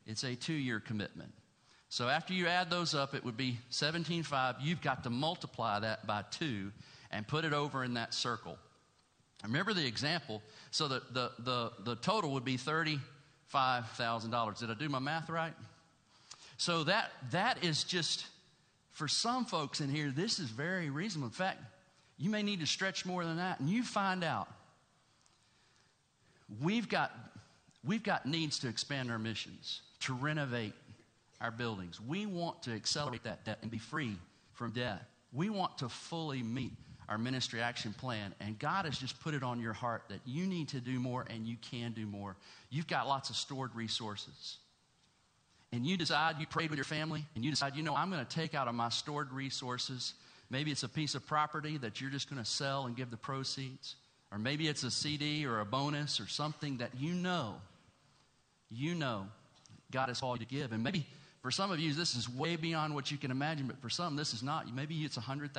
It's 0.07 0.25
a 0.25 0.35
two 0.35 0.53
year 0.53 0.81
commitment. 0.81 1.33
So 1.89 2.09
after 2.09 2.33
you 2.33 2.47
add 2.47 2.71
those 2.71 2.95
up, 2.95 3.15
it 3.15 3.25
would 3.25 3.37
be 3.37 3.59
17.5. 3.71 4.57
You've 4.61 4.81
got 4.81 5.05
to 5.05 5.11
multiply 5.11 5.81
that 5.81 6.07
by 6.07 6.25
two 6.31 6.73
and 7.11 7.27
put 7.29 7.45
it 7.45 7.53
over 7.53 7.85
in 7.85 7.95
that 7.95 8.15
circle. 8.15 8.57
Remember 9.45 9.75
the 9.75 9.87
example. 9.87 10.41
So 10.71 10.89
the, 10.89 11.03
the, 11.11 11.33
the, 11.41 11.73
the 11.85 11.97
total 11.97 12.31
would 12.31 12.45
be 12.45 12.57
$35,000. 13.53 14.59
Did 14.59 14.71
I 14.71 14.75
do 14.75 14.89
my 14.89 14.99
math 14.99 15.29
right? 15.29 15.55
So 16.57 16.85
that, 16.85 17.11
that 17.31 17.65
is 17.65 17.85
just 17.85 18.27
For 18.93 19.09
some 19.09 19.47
folks 19.47 19.81
in 19.81 19.89
here, 19.89 20.13
this 20.15 20.39
is 20.39 20.49
very 20.51 20.91
reasonable. 20.91 21.29
In 21.29 21.33
fact, 21.33 21.59
you 22.19 22.31
may 22.31 22.43
need 22.43 22.61
to 22.61 22.67
stretch 22.67 23.05
more 23.07 23.25
than 23.25 23.39
that, 23.39 23.59
and 23.59 23.69
you 23.69 23.83
find 23.83 24.23
out 24.23 24.49
we've 26.61 26.89
got, 26.89 27.11
we've 27.85 28.03
got 28.03 28.27
needs 28.27 28.59
to 28.61 28.69
expand 28.69 29.11
our 29.11 29.19
missions, 29.19 29.81
to 30.01 30.13
renovate 30.13 30.75
our 31.41 31.51
buildings. 31.51 32.01
We 32.01 32.27
want 32.27 32.63
to 32.65 32.73
accelerate 32.73 33.25
that 33.25 33.45
debt 33.45 33.59
and 33.63 33.71
be 33.71 33.79
free 33.79 34.17
from 34.53 34.73
debt. 34.73 35.03
We 35.33 35.49
want 35.49 35.79
to 35.79 35.89
fully 35.89 36.43
meet 36.43 36.73
our 37.13 37.19
ministry 37.19 37.61
action 37.61 37.93
plan, 37.93 38.35
and 38.41 38.59
God 38.59 38.87
has 38.87 38.97
just 38.97 39.21
put 39.21 39.35
it 39.35 39.43
on 39.43 39.61
your 39.61 39.75
heart 39.75 40.05
that 40.09 40.21
you 40.25 40.47
need 40.47 40.69
to 40.69 40.81
do 40.81 40.99
more 40.99 41.27
and 41.29 41.47
you 41.47 41.57
can 41.61 41.93
do 41.93 42.07
more. 42.07 42.37
You've 42.71 42.87
got 42.87 43.07
lots 43.07 43.29
of 43.29 43.37
stored 43.37 43.75
resources. 43.75 44.57
And 45.73 45.87
you 45.87 45.99
decide, 45.99 46.37
you 46.41 46.47
prayed 46.47 46.71
with 46.71 46.79
your 46.79 46.87
family, 46.87 47.23
and 47.35 47.45
you 47.45 47.51
decide, 47.51 47.77
you 47.77 47.83
know, 47.83 47.95
I'm 47.95 48.11
going 48.11 48.25
to 48.25 48.35
take 48.35 48.55
out 48.55 48.67
of 48.67 48.75
my 48.75 48.89
stored 48.89 49.31
resources. 49.31 50.15
Maybe 50.49 50.71
it's 50.71 50.85
a 50.85 50.89
piece 50.89 51.15
of 51.15 51.27
property 51.27 51.77
that 51.77 52.01
you're 52.01 52.09
just 52.09 52.31
going 52.31 52.43
to 52.43 52.51
sell 52.51 52.87
and 52.87 52.97
give 52.97 53.11
the 53.11 53.19
proceeds. 53.19 53.97
Or 54.31 54.39
maybe 54.39 54.67
it's 54.67 54.83
a 54.83 54.91
CD 54.91 55.45
or 55.45 55.61
a 55.61 55.67
bonus 55.67 56.19
or 56.19 56.27
something 56.29 56.79
that 56.79 56.93
you 56.99 57.13
know, 57.13 57.57
you 58.71 58.95
know 58.95 59.27
God 59.91 60.09
has 60.09 60.21
called 60.21 60.41
you 60.41 60.47
to 60.47 60.51
give. 60.51 60.73
And 60.73 60.83
maybe 60.83 61.07
for 61.43 61.51
some 61.51 61.71
of 61.71 61.79
you, 61.79 61.93
this 61.93 62.17
is 62.17 62.27
way 62.27 62.57
beyond 62.57 62.95
what 62.95 63.11
you 63.11 63.19
can 63.19 63.31
imagine, 63.31 63.67
but 63.67 63.83
for 63.83 63.91
some, 63.91 64.17
this 64.17 64.33
is 64.33 64.43
not. 64.43 64.75
Maybe 64.75 64.95
it's 65.05 65.19
$100,000. 65.19 65.53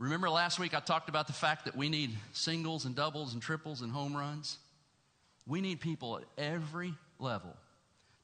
Remember 0.00 0.30
last 0.30 0.58
week 0.58 0.72
I 0.72 0.80
talked 0.80 1.10
about 1.10 1.26
the 1.26 1.34
fact 1.34 1.66
that 1.66 1.76
we 1.76 1.90
need 1.90 2.16
singles 2.32 2.86
and 2.86 2.96
doubles 2.96 3.34
and 3.34 3.42
triples 3.42 3.82
and 3.82 3.92
home 3.92 4.16
runs? 4.16 4.56
We 5.46 5.60
need 5.60 5.78
people 5.78 6.16
at 6.16 6.24
every 6.42 6.94
level 7.18 7.54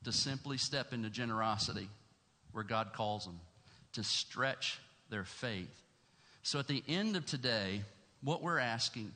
to 0.04 0.10
simply 0.10 0.56
step 0.56 0.94
into 0.94 1.10
generosity 1.10 1.90
where 2.52 2.64
God 2.64 2.94
calls 2.94 3.26
them, 3.26 3.38
to 3.92 4.02
stretch 4.02 4.80
their 5.10 5.24
faith. 5.24 5.82
So 6.42 6.58
at 6.58 6.66
the 6.66 6.82
end 6.88 7.14
of 7.14 7.26
today, 7.26 7.82
what 8.22 8.42
we're 8.42 8.58
asking 8.58 9.12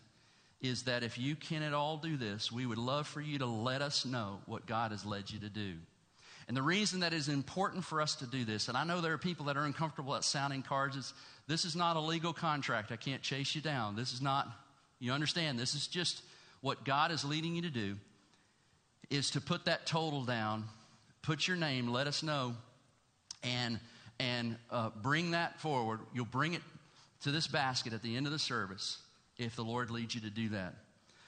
is 0.60 0.82
that 0.82 1.02
if 1.02 1.16
you 1.16 1.36
can 1.36 1.62
at 1.62 1.72
all 1.72 1.96
do 1.96 2.18
this, 2.18 2.52
we 2.52 2.66
would 2.66 2.76
love 2.76 3.06
for 3.06 3.22
you 3.22 3.38
to 3.38 3.46
let 3.46 3.80
us 3.80 4.04
know 4.04 4.40
what 4.44 4.66
God 4.66 4.90
has 4.90 5.06
led 5.06 5.30
you 5.30 5.38
to 5.38 5.48
do. 5.48 5.76
And 6.50 6.56
the 6.56 6.62
reason 6.62 6.98
that 6.98 7.12
is 7.12 7.28
important 7.28 7.84
for 7.84 8.00
us 8.00 8.16
to 8.16 8.26
do 8.26 8.44
this, 8.44 8.66
and 8.66 8.76
I 8.76 8.82
know 8.82 9.00
there 9.00 9.12
are 9.12 9.18
people 9.18 9.46
that 9.46 9.56
are 9.56 9.64
uncomfortable 9.64 10.16
at 10.16 10.24
sounding 10.24 10.62
cards, 10.62 10.96
is 10.96 11.14
this 11.46 11.64
is 11.64 11.76
not 11.76 11.94
a 11.94 12.00
legal 12.00 12.32
contract. 12.32 12.90
I 12.90 12.96
can't 12.96 13.22
chase 13.22 13.54
you 13.54 13.60
down. 13.60 13.94
This 13.94 14.12
is 14.12 14.20
not, 14.20 14.48
you 14.98 15.12
understand, 15.12 15.60
this 15.60 15.76
is 15.76 15.86
just 15.86 16.22
what 16.60 16.84
God 16.84 17.12
is 17.12 17.24
leading 17.24 17.54
you 17.54 17.62
to 17.62 17.70
do 17.70 17.96
is 19.10 19.30
to 19.30 19.40
put 19.40 19.66
that 19.66 19.86
total 19.86 20.24
down, 20.24 20.64
put 21.22 21.46
your 21.46 21.56
name, 21.56 21.86
let 21.86 22.08
us 22.08 22.20
know, 22.24 22.56
and, 23.44 23.78
and 24.18 24.56
uh, 24.72 24.90
bring 25.02 25.30
that 25.30 25.60
forward. 25.60 26.00
You'll 26.12 26.24
bring 26.24 26.54
it 26.54 26.62
to 27.22 27.30
this 27.30 27.46
basket 27.46 27.92
at 27.92 28.02
the 28.02 28.16
end 28.16 28.26
of 28.26 28.32
the 28.32 28.40
service 28.40 28.98
if 29.38 29.54
the 29.54 29.62
Lord 29.62 29.88
leads 29.92 30.16
you 30.16 30.22
to 30.22 30.30
do 30.30 30.48
that. 30.48 30.74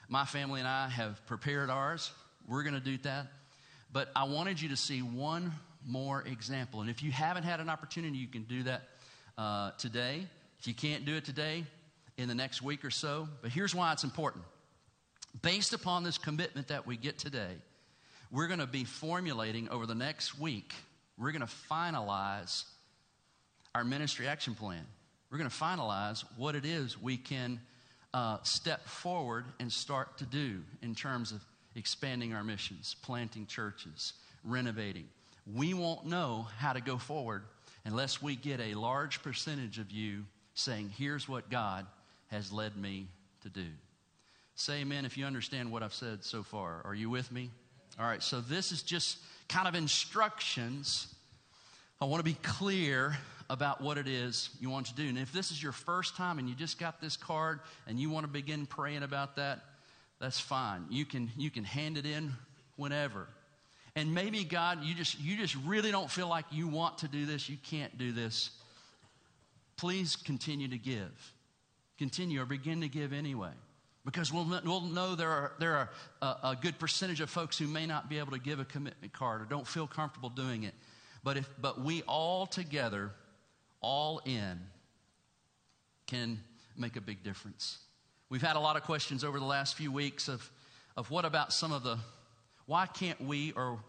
My 0.09 0.25
family 0.25 0.59
and 0.59 0.67
I 0.67 0.89
have 0.89 1.25
prepared 1.27 1.69
ours. 1.69 2.11
We're 2.45 2.63
going 2.63 2.75
to 2.75 2.81
do 2.81 2.97
that. 3.03 3.27
But 3.93 4.09
I 4.15 4.25
wanted 4.25 4.59
you 4.59 4.69
to 4.69 4.77
see 4.77 5.01
one 5.01 5.53
more 5.85 6.23
example. 6.23 6.81
And 6.81 6.89
if 6.89 7.03
you 7.03 7.11
haven't 7.11 7.43
had 7.43 7.59
an 7.59 7.69
opportunity, 7.69 8.17
you 8.17 8.27
can 8.27 8.43
do 8.43 8.63
that 8.63 8.81
uh, 9.37 9.71
today. 9.77 10.27
If 10.59 10.67
you 10.67 10.73
can't 10.73 11.05
do 11.05 11.15
it 11.15 11.23
today, 11.23 11.65
in 12.17 12.27
the 12.27 12.35
next 12.35 12.61
week 12.61 12.85
or 12.85 12.91
so. 12.91 13.27
But 13.41 13.51
here's 13.51 13.73
why 13.73 13.91
it's 13.93 14.03
important. 14.03 14.43
Based 15.41 15.73
upon 15.73 16.03
this 16.03 16.17
commitment 16.17 16.67
that 16.67 16.85
we 16.85 16.97
get 16.97 17.17
today, 17.17 17.55
we're 18.31 18.47
going 18.47 18.59
to 18.59 18.67
be 18.67 18.83
formulating 18.83 19.69
over 19.69 19.85
the 19.85 19.95
next 19.95 20.39
week, 20.39 20.73
we're 21.17 21.31
going 21.31 21.45
to 21.45 21.53
finalize 21.71 22.63
our 23.75 23.83
ministry 23.83 24.27
action 24.27 24.55
plan. 24.55 24.85
We're 25.31 25.39
going 25.39 25.49
to 25.49 25.55
finalize 25.55 26.23
what 26.37 26.55
it 26.55 26.65
is 26.65 27.01
we 27.01 27.17
can 27.17 27.59
uh, 28.13 28.37
step 28.43 28.85
forward 28.87 29.45
and 29.59 29.71
start 29.71 30.19
to 30.19 30.25
do 30.25 30.61
in 30.83 30.93
terms 30.93 31.31
of 31.31 31.43
expanding 31.75 32.33
our 32.33 32.43
missions, 32.43 32.95
planting 33.01 33.45
churches, 33.45 34.13
renovating. 34.43 35.07
We 35.51 35.73
won't 35.73 36.05
know 36.05 36.47
how 36.57 36.73
to 36.73 36.81
go 36.81 36.97
forward 36.97 37.43
unless 37.85 38.21
we 38.21 38.35
get 38.35 38.59
a 38.59 38.75
large 38.75 39.21
percentage 39.21 39.79
of 39.79 39.91
you 39.91 40.25
saying, 40.53 40.91
Here's 40.97 41.27
what 41.27 41.49
God 41.49 41.85
has 42.27 42.51
led 42.51 42.77
me 42.77 43.07
to 43.41 43.49
do. 43.49 43.67
Say 44.55 44.81
amen 44.81 45.05
if 45.05 45.17
you 45.17 45.25
understand 45.25 45.71
what 45.71 45.83
I've 45.83 45.93
said 45.93 46.23
so 46.23 46.43
far. 46.43 46.81
Are 46.85 46.95
you 46.95 47.09
with 47.09 47.31
me? 47.31 47.49
All 47.99 48.05
right, 48.05 48.23
so 48.23 48.41
this 48.41 48.71
is 48.71 48.81
just 48.81 49.17
kind 49.49 49.67
of 49.67 49.75
instructions. 49.75 51.13
I 52.01 52.05
want 52.05 52.19
to 52.19 52.23
be 52.23 52.37
clear 52.41 53.17
about 53.49 53.81
what 53.81 53.97
it 53.97 54.07
is 54.07 54.49
you 54.59 54.69
want 54.69 54.87
to 54.87 54.95
do. 54.95 55.07
And 55.07 55.17
if 55.17 55.31
this 55.31 55.51
is 55.51 55.61
your 55.61 55.71
first 55.71 56.15
time 56.15 56.39
and 56.39 56.47
you 56.47 56.55
just 56.55 56.79
got 56.79 57.01
this 57.01 57.17
card 57.17 57.59
and 57.87 57.99
you 57.99 58.09
want 58.09 58.25
to 58.25 58.31
begin 58.31 58.65
praying 58.65 59.03
about 59.03 59.35
that, 59.35 59.59
that's 60.23 60.39
fine. 60.39 60.85
You 60.89 61.03
can, 61.03 61.29
you 61.35 61.51
can 61.51 61.65
hand 61.65 61.97
it 61.97 62.05
in 62.05 62.31
whenever. 62.77 63.27
And 63.93 64.13
maybe 64.13 64.45
God, 64.45 64.81
you 64.81 64.95
just 64.95 65.19
you 65.19 65.35
just 65.35 65.53
really 65.65 65.91
don't 65.91 66.09
feel 66.09 66.29
like 66.29 66.45
you 66.49 66.69
want 66.69 66.99
to 66.99 67.09
do 67.09 67.25
this, 67.25 67.49
you 67.49 67.57
can't 67.61 67.97
do 67.97 68.13
this. 68.13 68.51
Please 69.75 70.15
continue 70.15 70.69
to 70.69 70.77
give. 70.77 71.33
Continue 71.97 72.41
or 72.41 72.45
begin 72.45 72.79
to 72.79 72.87
give 72.87 73.11
anyway. 73.11 73.51
Because 74.05 74.31
we'll, 74.31 74.45
we'll 74.63 74.81
know 74.81 75.15
there 75.15 75.29
are, 75.29 75.51
there 75.59 75.75
are 75.75 75.89
a, 76.21 76.25
a 76.25 76.57
good 76.59 76.79
percentage 76.79 77.19
of 77.19 77.29
folks 77.29 77.57
who 77.57 77.67
may 77.67 77.85
not 77.85 78.09
be 78.09 78.17
able 78.19 78.31
to 78.31 78.39
give 78.39 78.61
a 78.61 78.65
commitment 78.65 79.11
card 79.11 79.41
or 79.41 79.45
don't 79.45 79.67
feel 79.67 79.87
comfortable 79.87 80.29
doing 80.29 80.63
it. 80.63 80.73
But, 81.21 81.35
if, 81.35 81.49
but 81.61 81.81
we 81.81 82.01
all 82.03 82.45
together, 82.45 83.11
all 83.81 84.21
in, 84.23 84.59
can 86.07 86.39
make 86.77 86.95
a 86.95 87.01
big 87.01 87.23
difference. 87.23 87.79
We've 88.29 88.41
had 88.41 88.55
a 88.55 88.59
lot 88.59 88.75
of 88.75 88.83
questions 88.83 89.23
over 89.23 89.39
the 89.39 89.45
last 89.45 89.75
few 89.75 89.91
weeks 89.91 90.27
of, 90.27 90.49
of 90.97 91.11
what 91.11 91.25
about 91.25 91.53
some 91.53 91.71
of 91.71 91.83
the 91.83 91.97
why 92.65 92.85
can't 92.85 93.19
we 93.21 93.51
or 93.51 93.79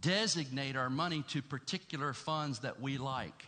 designate 0.00 0.76
our 0.76 0.90
money 0.90 1.24
to 1.28 1.40
particular 1.40 2.12
funds 2.12 2.60
that 2.60 2.80
we 2.80 2.98
like? 2.98 3.46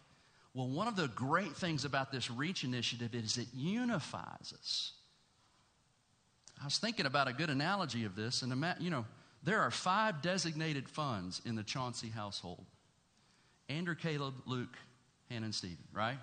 Well, 0.54 0.68
one 0.68 0.88
of 0.88 0.96
the 0.96 1.08
great 1.08 1.54
things 1.56 1.84
about 1.84 2.12
this 2.12 2.30
REACH 2.30 2.64
initiative 2.64 3.14
is 3.14 3.36
it 3.36 3.48
unifies 3.52 4.54
us. 4.58 4.92
I 6.60 6.64
was 6.64 6.78
thinking 6.78 7.04
about 7.04 7.28
a 7.28 7.32
good 7.32 7.50
analogy 7.50 8.04
of 8.04 8.16
this, 8.16 8.42
and 8.42 8.64
you 8.80 8.90
know, 8.90 9.04
there 9.42 9.60
are 9.60 9.70
five 9.70 10.22
designated 10.22 10.88
funds 10.88 11.42
in 11.44 11.56
the 11.56 11.62
Chauncey 11.62 12.08
household 12.08 12.64
Andrew, 13.68 13.94
Caleb, 13.94 14.34
Luke, 14.46 14.76
Hannah, 15.28 15.46
and 15.46 15.54
Stephen, 15.54 15.84
right? 15.92 16.18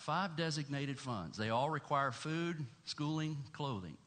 Five 0.00 0.34
designated 0.34 0.98
funds. 0.98 1.36
They 1.36 1.50
all 1.50 1.68
require 1.68 2.10
food, 2.10 2.64
schooling, 2.86 3.36
clothing. 3.52 3.98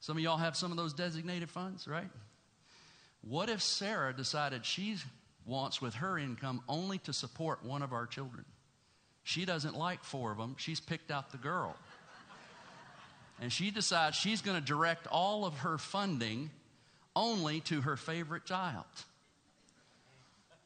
Some 0.00 0.16
of 0.16 0.24
y'all 0.24 0.36
have 0.36 0.56
some 0.56 0.72
of 0.72 0.76
those 0.76 0.92
designated 0.92 1.48
funds, 1.48 1.86
right? 1.86 2.10
What 3.22 3.48
if 3.48 3.62
Sarah 3.62 4.12
decided 4.12 4.66
she 4.66 4.96
wants, 5.46 5.80
with 5.80 5.94
her 5.94 6.18
income, 6.18 6.62
only 6.68 6.98
to 6.98 7.12
support 7.12 7.64
one 7.64 7.82
of 7.82 7.92
our 7.92 8.06
children? 8.06 8.44
She 9.22 9.44
doesn't 9.44 9.76
like 9.76 10.02
four 10.02 10.32
of 10.32 10.38
them. 10.38 10.56
She's 10.58 10.80
picked 10.80 11.12
out 11.12 11.30
the 11.30 11.38
girl. 11.38 11.76
And 13.40 13.52
she 13.52 13.70
decides 13.70 14.16
she's 14.16 14.42
going 14.42 14.58
to 14.58 14.66
direct 14.66 15.06
all 15.06 15.44
of 15.44 15.58
her 15.58 15.78
funding 15.78 16.50
only 17.14 17.60
to 17.60 17.82
her 17.82 17.96
favorite 17.96 18.46
child. 18.46 18.84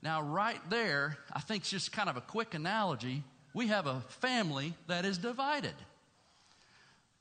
Now, 0.02 0.22
right 0.22 0.60
there, 0.70 1.18
I 1.30 1.40
think 1.40 1.64
it's 1.64 1.70
just 1.70 1.92
kind 1.92 2.08
of 2.08 2.16
a 2.16 2.22
quick 2.22 2.54
analogy. 2.54 3.24
We 3.54 3.68
have 3.68 3.86
a 3.86 4.00
family 4.20 4.74
that 4.88 5.04
is 5.04 5.16
divided. 5.16 5.74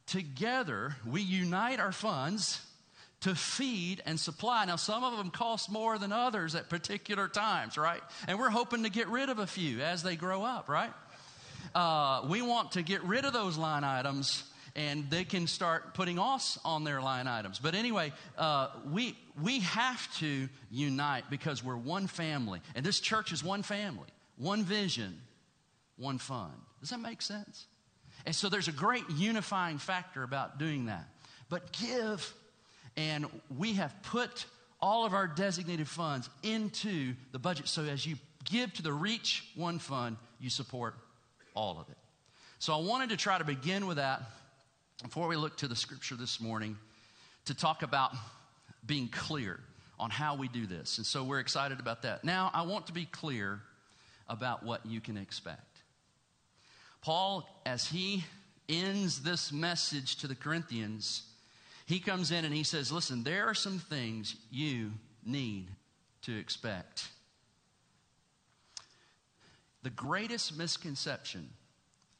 Together, 0.07 0.95
we 1.05 1.21
unite 1.21 1.79
our 1.79 1.91
funds 1.91 2.59
to 3.21 3.35
feed 3.35 4.01
and 4.05 4.19
supply. 4.19 4.65
Now, 4.65 4.75
some 4.75 5.03
of 5.03 5.17
them 5.17 5.29
cost 5.29 5.71
more 5.71 5.97
than 5.97 6.11
others 6.11 6.55
at 6.55 6.69
particular 6.69 7.29
times, 7.29 7.77
right? 7.77 8.01
And 8.27 8.37
we're 8.37 8.49
hoping 8.49 8.83
to 8.83 8.89
get 8.89 9.07
rid 9.07 9.29
of 9.29 9.39
a 9.39 9.47
few 9.47 9.79
as 9.79 10.03
they 10.03 10.17
grow 10.17 10.43
up, 10.43 10.67
right? 10.67 10.91
Uh, 11.73 12.25
we 12.27 12.41
want 12.41 12.73
to 12.73 12.81
get 12.81 13.01
rid 13.03 13.23
of 13.23 13.31
those 13.31 13.57
line 13.57 13.85
items 13.85 14.43
and 14.75 15.09
they 15.09 15.23
can 15.23 15.45
start 15.47 15.93
putting 15.93 16.17
us 16.17 16.57
on 16.65 16.83
their 16.83 17.01
line 17.01 17.27
items. 17.27 17.59
But 17.59 17.75
anyway, 17.75 18.11
uh, 18.37 18.69
we, 18.91 19.15
we 19.41 19.59
have 19.59 20.13
to 20.17 20.49
unite 20.71 21.25
because 21.29 21.63
we're 21.63 21.77
one 21.77 22.07
family. 22.07 22.59
And 22.75 22.85
this 22.85 22.99
church 22.99 23.31
is 23.31 23.43
one 23.43 23.61
family, 23.63 24.07
one 24.35 24.63
vision, 24.63 25.21
one 25.97 26.17
fund. 26.17 26.53
Does 26.79 26.89
that 26.89 26.99
make 26.99 27.21
sense? 27.21 27.67
And 28.25 28.35
so 28.35 28.49
there's 28.49 28.67
a 28.67 28.73
great 28.73 29.09
unifying 29.09 29.77
factor 29.77 30.23
about 30.23 30.57
doing 30.57 30.85
that. 30.85 31.07
But 31.49 31.71
give 31.73 32.33
and 32.95 33.25
we 33.57 33.73
have 33.73 33.95
put 34.03 34.45
all 34.81 35.05
of 35.05 35.13
our 35.13 35.27
designated 35.27 35.87
funds 35.87 36.29
into 36.43 37.13
the 37.31 37.39
budget. 37.39 37.67
So 37.67 37.83
as 37.83 38.05
you 38.05 38.17
give 38.43 38.73
to 38.73 38.83
the 38.83 38.93
Reach 38.93 39.43
One 39.55 39.79
Fund, 39.79 40.17
you 40.39 40.49
support 40.49 40.95
all 41.55 41.79
of 41.79 41.89
it. 41.89 41.97
So 42.59 42.73
I 42.73 42.81
wanted 42.81 43.09
to 43.09 43.17
try 43.17 43.37
to 43.37 43.43
begin 43.43 43.87
with 43.87 43.97
that 43.97 44.21
before 45.01 45.27
we 45.27 45.35
look 45.35 45.57
to 45.57 45.67
the 45.67 45.75
scripture 45.75 46.15
this 46.15 46.39
morning 46.39 46.77
to 47.45 47.53
talk 47.53 47.83
about 47.83 48.13
being 48.85 49.07
clear 49.07 49.59
on 49.99 50.09
how 50.09 50.35
we 50.35 50.47
do 50.47 50.65
this. 50.65 50.97
And 50.97 51.05
so 51.05 51.23
we're 51.23 51.39
excited 51.39 51.79
about 51.79 52.03
that. 52.03 52.23
Now, 52.23 52.51
I 52.53 52.63
want 52.63 52.87
to 52.87 52.93
be 52.93 53.05
clear 53.05 53.61
about 54.27 54.63
what 54.63 54.85
you 54.85 55.01
can 55.01 55.17
expect. 55.17 55.72
Paul, 57.03 57.45
as 57.65 57.85
he 57.85 58.23
ends 58.69 59.23
this 59.23 59.51
message 59.51 60.15
to 60.17 60.27
the 60.27 60.35
Corinthians, 60.35 61.23
he 61.85 61.99
comes 61.99 62.31
in 62.31 62.45
and 62.45 62.53
he 62.53 62.63
says, 62.63 62.93
Listen, 62.93 63.23
there 63.23 63.45
are 63.45 63.53
some 63.53 63.77
things 63.77 64.37
you 64.49 64.91
need 65.25 65.67
to 66.21 66.37
expect. 66.37 67.09
The 69.83 69.89
greatest 69.89 70.57
misconception 70.57 71.49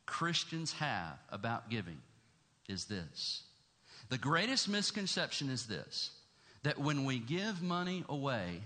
Christians 0.05 0.73
have 0.73 1.17
about 1.29 1.69
giving 1.69 2.01
is 2.67 2.85
this. 2.85 3.43
The 4.09 4.17
greatest 4.17 4.67
misconception 4.67 5.49
is 5.49 5.65
this 5.65 6.11
that 6.63 6.77
when 6.77 7.05
we 7.05 7.19
give 7.19 7.61
money 7.61 8.03
away 8.09 8.61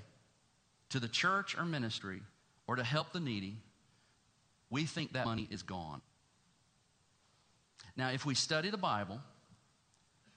to 0.90 1.00
the 1.00 1.08
church 1.08 1.56
or 1.56 1.66
ministry 1.66 2.22
or 2.68 2.76
to 2.76 2.84
help 2.84 3.12
the 3.12 3.20
needy, 3.20 3.58
we 4.70 4.86
think 4.86 5.14
that 5.14 5.26
money 5.26 5.48
is 5.50 5.64
gone. 5.64 6.02
Now, 7.96 8.10
if 8.10 8.26
we 8.26 8.36
study 8.36 8.70
the 8.70 8.78
Bible, 8.78 9.20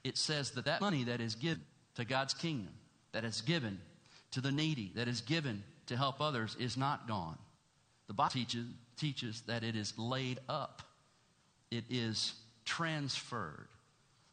it 0.04 0.16
says 0.16 0.52
that 0.52 0.64
that 0.64 0.80
money 0.80 1.04
that 1.04 1.20
is 1.20 1.34
given 1.34 1.62
to 1.96 2.04
God's 2.04 2.34
kingdom, 2.34 2.72
that 3.12 3.24
is 3.24 3.42
given 3.42 3.80
to 4.30 4.40
the 4.40 4.52
needy, 4.52 4.92
that 4.94 5.08
is 5.08 5.20
given 5.20 5.62
to 5.86 5.96
help 5.96 6.20
others, 6.20 6.56
is 6.58 6.76
not 6.76 7.06
gone. 7.06 7.36
The 8.06 8.14
Bible 8.14 8.30
teaches, 8.30 8.66
teaches 8.96 9.42
that 9.42 9.62
it 9.62 9.76
is 9.76 9.92
laid 9.98 10.38
up, 10.48 10.82
it 11.70 11.84
is 11.90 12.34
transferred, 12.64 13.68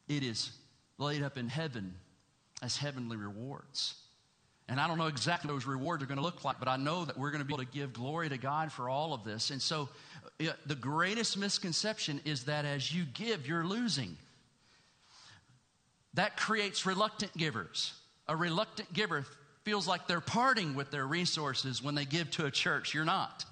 it 0.08 0.24
is 0.24 0.51
laid 0.98 1.22
up 1.22 1.38
in 1.38 1.50
heaven 1.50 1.96
as 2.62 2.77
heavenly 2.77 3.18
rewards. 3.18 3.96
And 4.69 4.81
I 4.81 4.88
don't 4.88 4.97
know 4.97 5.07
exactly 5.07 5.47
what 5.47 5.55
those 5.55 5.65
rewards 5.65 6.03
are 6.03 6.07
going 6.07 6.17
to 6.17 6.24
look 6.24 6.43
like, 6.43 6.59
but 6.59 6.67
I 6.67 6.75
know 6.75 7.05
that 7.05 7.17
we're 7.17 7.31
going 7.31 7.41
to 7.41 7.45
be 7.45 7.53
able 7.53 7.63
to 7.63 7.71
give 7.71 7.93
glory 7.93 8.27
to 8.29 8.38
God 8.38 8.71
for 8.71 8.89
all 8.89 9.13
of 9.13 9.24
this. 9.24 9.50
And 9.50 9.62
so 9.62 9.88
the 10.39 10.75
greatest 10.75 11.38
misconception 11.38 12.21
is 12.25 12.45
that 12.45 12.65
as 12.65 12.93
you 12.93 13.05
give, 13.13 13.47
you're 13.47 13.65
losing. 13.65 14.17
That 16.15 16.36
creates 16.36 16.86
reluctant 16.86 17.36
givers. 17.38 17.93
A 18.27 18.36
reluctant 18.36 18.91
giver 18.91 19.25
feels 19.63 19.88
like 19.88 20.07
they're 20.07 20.19
parting 20.19 20.75
with 20.75 20.91
their 20.91 21.05
resources 21.05 21.81
when 21.81 21.95
they 21.95 22.05
give 22.05 22.29
to 22.31 22.45
a 22.45 22.51
church. 22.51 22.93
You're 22.93 23.05
not, 23.05 23.45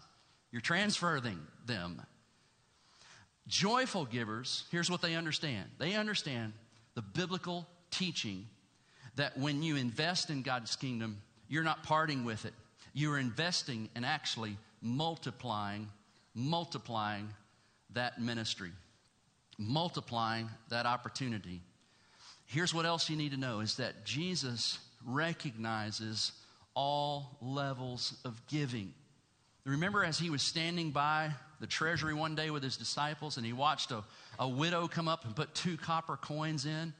you're 0.51 0.62
transferring 0.62 1.39
them. 1.65 2.01
Joyful 3.48 4.05
givers, 4.05 4.65
here's 4.72 4.89
what 4.89 5.01
they 5.01 5.15
understand 5.15 5.69
they 5.77 5.93
understand 5.93 6.53
the 6.95 7.01
biblical 7.01 7.67
teaching 7.91 8.48
that 9.15 9.38
when 9.38 9.63
you 9.63 9.75
invest 9.75 10.29
in 10.29 10.41
God's 10.41 10.75
kingdom, 10.75 11.17
you're 11.48 11.63
not 11.63 11.84
parting 11.84 12.25
with 12.25 12.45
it. 12.45 12.53
You're 12.93 13.17
investing 13.17 13.89
and 13.95 14.05
actually 14.05 14.57
multiplying, 14.81 15.89
multiplying 16.34 17.29
that 17.93 18.22
ministry, 18.22 18.72
multiplying 19.57 20.50
that 20.69 20.86
opportunity. 20.86 21.62
Here's 22.45 22.74
what 22.74 22.86
else 22.86 23.10
you 23.10 23.15
need 23.15 23.31
to 23.31 23.38
know 23.38 23.60
is 23.62 23.77
that 23.77 24.05
Jesus 24.05 24.79
recognizes 25.05 26.31
all 26.74 27.38
levels 27.41 28.17
of 28.25 28.41
giving. 28.48 28.93
Remember, 29.65 30.03
as 30.03 30.19
he 30.19 30.29
was 30.29 30.41
standing 30.41 30.91
by 30.91 31.31
the 31.60 31.67
treasury 31.67 32.13
one 32.13 32.36
day 32.36 32.50
with 32.51 32.62
his 32.62 32.77
disciples 32.77 33.38
and 33.38 33.45
he 33.45 33.53
watched 33.53 33.91
a, 33.91 34.03
a 34.38 34.48
widow 34.48 34.88
come 34.88 35.07
up 35.07 35.25
and 35.25 35.36
put 35.36 35.55
two 35.55 35.77
copper 35.77 36.17
coins 36.17 36.65
in? 36.65 36.93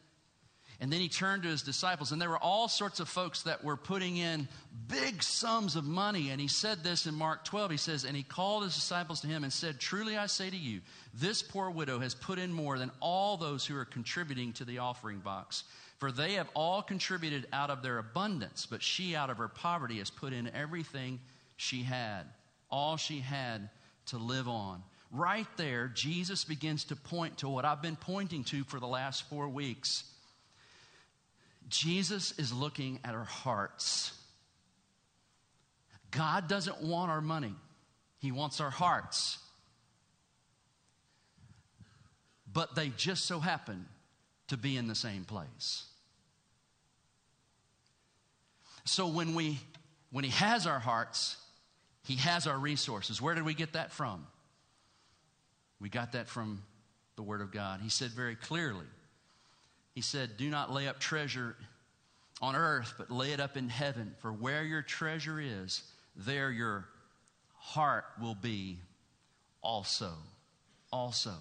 And 0.82 0.92
then 0.92 1.00
he 1.00 1.08
turned 1.08 1.44
to 1.44 1.50
his 1.50 1.62
disciples, 1.62 2.12
and 2.12 2.22
there 2.22 2.30
were 2.30 2.38
all 2.38 2.68
sorts 2.68 3.00
of 3.00 3.08
folks 3.08 3.44
that 3.44 3.64
were 3.64 3.78
putting 3.78 4.18
in 4.18 4.48
big 4.90 5.24
sums 5.24 5.76
of 5.76 5.86
money. 5.86 6.32
And 6.32 6.42
he 6.42 6.50
said 6.50 6.84
this 6.84 7.06
in 7.06 7.16
Mark 7.16 7.46
12. 7.46 7.72
He 7.72 7.78
says, 7.78 8.04
And 8.04 8.16
he 8.16 8.24
called 8.24 8.64
his 8.64 8.76
disciples 8.76 9.22
to 9.22 9.28
him 9.28 9.44
and 9.44 9.54
said, 9.54 9.80
Truly 9.80 10.18
I 10.18 10.26
say 10.26 10.50
to 10.50 10.58
you, 10.58 10.82
this 11.14 11.42
poor 11.42 11.70
widow 11.70 12.00
has 12.00 12.14
put 12.14 12.40
in 12.40 12.52
more 12.52 12.78
than 12.78 12.92
all 13.00 13.38
those 13.38 13.66
who 13.66 13.78
are 13.78 13.86
contributing 13.86 14.52
to 14.54 14.66
the 14.66 14.80
offering 14.80 15.20
box. 15.20 15.64
For 16.00 16.12
they 16.12 16.34
have 16.34 16.50
all 16.54 16.82
contributed 16.82 17.48
out 17.54 17.70
of 17.70 17.82
their 17.82 17.98
abundance, 17.98 18.66
but 18.66 18.84
she 18.84 19.16
out 19.16 19.30
of 19.30 19.38
her 19.38 19.48
poverty 19.48 20.00
has 20.00 20.10
put 20.10 20.34
in 20.34 20.54
everything 20.54 21.20
she 21.56 21.84
had, 21.84 22.24
all 22.70 22.98
she 22.98 23.20
had 23.20 23.70
to 24.08 24.18
live 24.18 24.50
on. 24.50 24.84
Right 25.10 25.48
there, 25.56 25.88
Jesus 25.88 26.44
begins 26.44 26.84
to 26.86 26.98
point 26.98 27.38
to 27.38 27.48
what 27.48 27.64
I've 27.64 27.82
been 27.82 27.96
pointing 27.96 28.44
to 28.46 28.66
for 28.66 28.82
the 28.82 28.88
last 28.88 29.30
four 29.30 29.48
weeks 29.48 30.04
Jesus 31.68 32.34
is 32.38 32.54
looking 32.54 33.00
at 33.04 33.16
our 33.16 33.24
hearts. 33.24 34.14
God 36.12 36.48
doesn't 36.48 36.82
want 36.82 37.12
our 37.12 37.22
money, 37.22 37.56
He 38.20 38.32
wants 38.32 38.62
our 38.62 38.70
hearts. 38.70 39.40
But 42.52 42.76
they 42.76 42.90
just 42.96 43.26
so 43.26 43.40
happen 43.40 43.86
to 44.48 44.56
be 44.56 44.78
in 44.78 44.88
the 44.88 44.96
same 44.96 45.26
place. 45.26 45.84
So 48.86 49.08
when 49.08 49.36
we 49.36 49.60
when 50.12 50.24
he 50.24 50.30
has 50.32 50.66
our 50.66 50.80
hearts, 50.80 51.36
he 52.04 52.16
has 52.16 52.48
our 52.48 52.58
resources. 52.58 53.22
Where 53.22 53.36
did 53.36 53.44
we 53.44 53.54
get 53.54 53.74
that 53.74 53.92
from? 53.92 54.26
We 55.82 55.90
got 55.90 56.14
that 56.14 56.30
from 56.30 56.64
the 57.18 57.24
word 57.24 57.42
of 57.42 57.52
God. 57.52 57.82
He 57.82 57.90
said 57.90 58.12
very 58.12 58.36
clearly, 58.36 58.86
he 59.96 60.02
said, 60.02 60.38
Do 60.38 60.50
not 60.50 60.72
lay 60.72 60.88
up 60.88 61.00
treasure 61.00 61.56
on 62.42 62.56
earth, 62.56 62.94
but 62.98 63.10
lay 63.10 63.32
it 63.32 63.40
up 63.40 63.56
in 63.56 63.70
heaven. 63.70 64.14
For 64.20 64.32
where 64.32 64.64
your 64.64 64.82
treasure 64.82 65.40
is, 65.40 65.84
there 66.18 66.52
your 66.52 66.86
heart 67.58 68.04
will 68.22 68.36
be 68.36 68.78
also. 69.62 70.12
Also. 70.92 71.34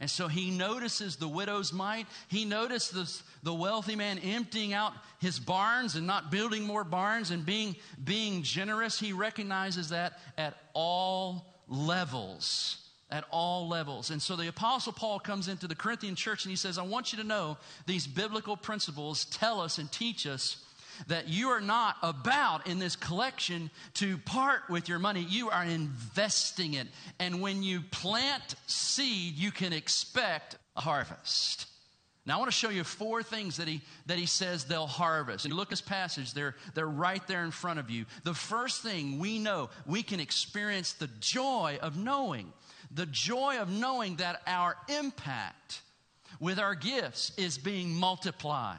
And 0.00 0.08
so 0.08 0.26
he 0.26 0.50
notices 0.50 1.16
the 1.16 1.28
widow's 1.28 1.72
mite. 1.72 2.06
He 2.28 2.44
notices 2.44 3.22
the 3.42 3.52
wealthy 3.52 3.94
man 3.94 4.18
emptying 4.18 4.72
out 4.72 4.94
his 5.18 5.38
barns 5.38 5.94
and 5.96 6.06
not 6.06 6.30
building 6.30 6.62
more 6.62 6.84
barns 6.84 7.30
and 7.30 7.44
being, 7.44 7.76
being 8.02 8.42
generous. 8.42 8.98
He 8.98 9.12
recognizes 9.12 9.90
that 9.90 10.18
at 10.38 10.56
all 10.72 11.46
levels 11.68 12.87
at 13.10 13.24
all 13.30 13.68
levels. 13.68 14.10
And 14.10 14.20
so 14.20 14.36
the 14.36 14.48
Apostle 14.48 14.92
Paul 14.92 15.18
comes 15.18 15.48
into 15.48 15.66
the 15.66 15.74
Corinthian 15.74 16.14
church 16.14 16.44
and 16.44 16.50
he 16.50 16.56
says, 16.56 16.78
I 16.78 16.82
want 16.82 17.12
you 17.12 17.18
to 17.18 17.24
know 17.24 17.56
these 17.86 18.06
biblical 18.06 18.56
principles 18.56 19.24
tell 19.26 19.60
us 19.60 19.78
and 19.78 19.90
teach 19.90 20.26
us 20.26 20.64
that 21.06 21.28
you 21.28 21.48
are 21.48 21.60
not 21.60 21.96
about 22.02 22.66
in 22.66 22.78
this 22.78 22.96
collection 22.96 23.70
to 23.94 24.18
part 24.18 24.68
with 24.68 24.88
your 24.88 24.98
money. 24.98 25.24
You 25.28 25.48
are 25.48 25.64
investing 25.64 26.74
it. 26.74 26.88
And 27.18 27.40
when 27.40 27.62
you 27.62 27.82
plant 27.82 28.56
seed, 28.66 29.36
you 29.36 29.52
can 29.52 29.72
expect 29.72 30.56
a 30.76 30.80
harvest. 30.80 31.66
Now, 32.26 32.34
I 32.34 32.38
want 32.40 32.50
to 32.50 32.56
show 32.56 32.68
you 32.68 32.84
four 32.84 33.22
things 33.22 33.56
that 33.56 33.68
he, 33.68 33.80
that 34.04 34.18
he 34.18 34.26
says 34.26 34.64
they'll 34.64 34.86
harvest. 34.86 35.46
And 35.46 35.54
look 35.54 35.68
at 35.68 35.70
this 35.70 35.80
passage, 35.80 36.34
they're, 36.34 36.56
they're 36.74 36.86
right 36.86 37.26
there 37.26 37.42
in 37.42 37.52
front 37.52 37.78
of 37.78 37.88
you. 37.88 38.04
The 38.24 38.34
first 38.34 38.82
thing 38.82 39.18
we 39.18 39.38
know, 39.38 39.70
we 39.86 40.02
can 40.02 40.20
experience 40.20 40.92
the 40.92 41.08
joy 41.20 41.78
of 41.80 41.96
knowing 41.96 42.52
the 42.90 43.06
joy 43.06 43.58
of 43.58 43.70
knowing 43.70 44.16
that 44.16 44.42
our 44.46 44.76
impact 44.88 45.82
with 46.40 46.58
our 46.58 46.74
gifts 46.74 47.32
is 47.36 47.58
being 47.58 47.94
multiplied. 47.94 48.76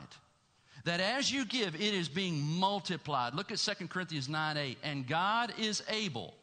That 0.86 1.00
as 1.00 1.32
you 1.32 1.46
give, 1.46 1.76
it 1.76 1.94
is 1.94 2.10
being 2.10 2.42
multiplied. 2.42 3.34
Look 3.34 3.52
at 3.52 3.58
2 3.58 3.88
Corinthians 3.88 4.30
9 4.30 4.58
8. 4.58 4.78
And 4.84 5.08
God 5.08 5.54
is 5.60 5.84
able 5.90 6.34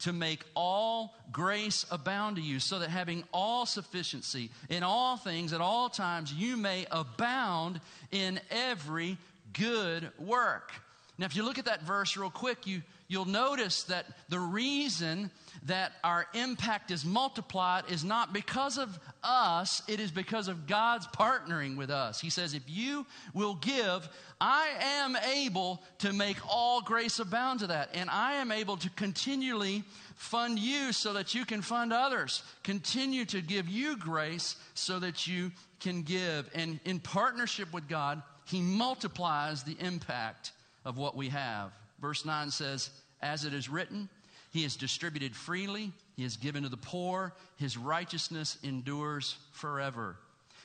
to 0.00 0.12
make 0.12 0.44
all 0.54 1.14
grace 1.32 1.86
abound 1.90 2.36
to 2.36 2.42
you, 2.42 2.58
so 2.58 2.80
that 2.80 2.90
having 2.90 3.24
all 3.32 3.64
sufficiency 3.64 4.50
in 4.68 4.82
all 4.82 5.16
things 5.16 5.52
at 5.52 5.60
all 5.60 5.88
times, 5.88 6.32
you 6.32 6.56
may 6.56 6.84
abound 6.90 7.80
in 8.10 8.40
every 8.50 9.16
good 9.52 10.10
work. 10.18 10.72
Now, 11.16 11.26
if 11.26 11.36
you 11.36 11.44
look 11.44 11.58
at 11.58 11.66
that 11.66 11.82
verse 11.82 12.16
real 12.16 12.28
quick, 12.30 12.66
you, 12.66 12.82
you'll 13.08 13.24
notice 13.26 13.84
that 13.84 14.06
the 14.28 14.38
reason 14.38 15.30
that 15.66 15.92
our 16.02 16.26
impact 16.34 16.90
is 16.90 17.04
multiplied 17.04 17.84
is 17.88 18.04
not 18.04 18.32
because 18.32 18.76
of 18.76 18.98
us, 19.22 19.82
it 19.88 20.00
is 20.00 20.10
because 20.10 20.48
of 20.48 20.66
God's 20.66 21.06
partnering 21.08 21.76
with 21.76 21.90
us. 21.90 22.20
He 22.20 22.30
says, 22.30 22.54
If 22.54 22.62
you 22.66 23.06
will 23.32 23.54
give, 23.54 24.08
I 24.40 24.68
am 24.80 25.16
able 25.16 25.82
to 25.98 26.12
make 26.12 26.36
all 26.48 26.82
grace 26.82 27.18
abound 27.18 27.60
to 27.60 27.68
that. 27.68 27.90
And 27.94 28.10
I 28.10 28.34
am 28.34 28.52
able 28.52 28.76
to 28.78 28.90
continually 28.90 29.84
fund 30.16 30.58
you 30.58 30.92
so 30.92 31.14
that 31.14 31.34
you 31.34 31.44
can 31.44 31.62
fund 31.62 31.92
others. 31.92 32.42
Continue 32.62 33.24
to 33.26 33.40
give 33.40 33.68
you 33.68 33.96
grace 33.96 34.56
so 34.74 34.98
that 34.98 35.26
you 35.26 35.50
can 35.80 36.02
give. 36.02 36.50
And 36.54 36.80
in 36.84 37.00
partnership 37.00 37.72
with 37.72 37.88
God, 37.88 38.22
He 38.46 38.60
multiplies 38.60 39.62
the 39.62 39.76
impact 39.80 40.52
of 40.84 40.98
what 40.98 41.16
we 41.16 41.30
have. 41.30 41.72
Verse 42.04 42.26
9 42.26 42.50
says, 42.50 42.90
As 43.22 43.46
it 43.46 43.54
is 43.54 43.70
written, 43.70 44.10
he 44.50 44.62
has 44.64 44.76
distributed 44.76 45.34
freely, 45.34 45.90
He 46.16 46.22
has 46.22 46.36
given 46.36 46.64
to 46.64 46.68
the 46.68 46.76
poor, 46.76 47.32
His 47.56 47.78
righteousness 47.78 48.58
endures 48.62 49.38
forever. 49.52 50.16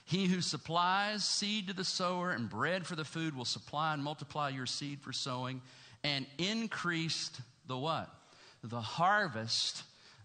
He 0.04 0.26
who 0.26 0.42
supplies 0.42 1.24
seed 1.24 1.68
to 1.68 1.74
the 1.74 1.86
sower 1.86 2.32
and 2.32 2.50
bread 2.50 2.86
for 2.86 2.98
the 2.98 3.06
food 3.06 3.38
will 3.38 3.46
supply 3.46 3.94
and 3.94 4.04
multiply 4.04 4.50
your 4.50 4.66
seed 4.66 5.00
for 5.00 5.14
sowing 5.14 5.62
and 6.04 6.26
increase 6.38 7.32
the 7.68 7.78
what? 7.78 8.14
The 8.62 8.82
harvest 8.82 9.84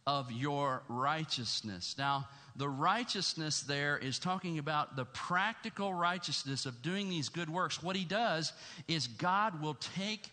of 0.09 0.33
your 0.33 0.83
righteousness. 0.89 1.95
Now, 1.97 2.27
the 2.57 2.69
righteousness 2.69 3.61
there 3.61 3.99
is 3.99 4.19
talking 4.19 4.59
about 4.59 4.97
the 4.97 5.05
practical 5.05 5.95
righteousness 5.95 6.67
of 6.67 6.83
doing 6.83 7.09
these 7.09 7.29
good 7.29 7.49
works. 7.49 7.85
What 7.85 7.95
he 7.95 8.05
does 8.05 8.53
is 8.89 9.07
God 9.07 9.63
will 9.63 9.75
take 9.75 10.29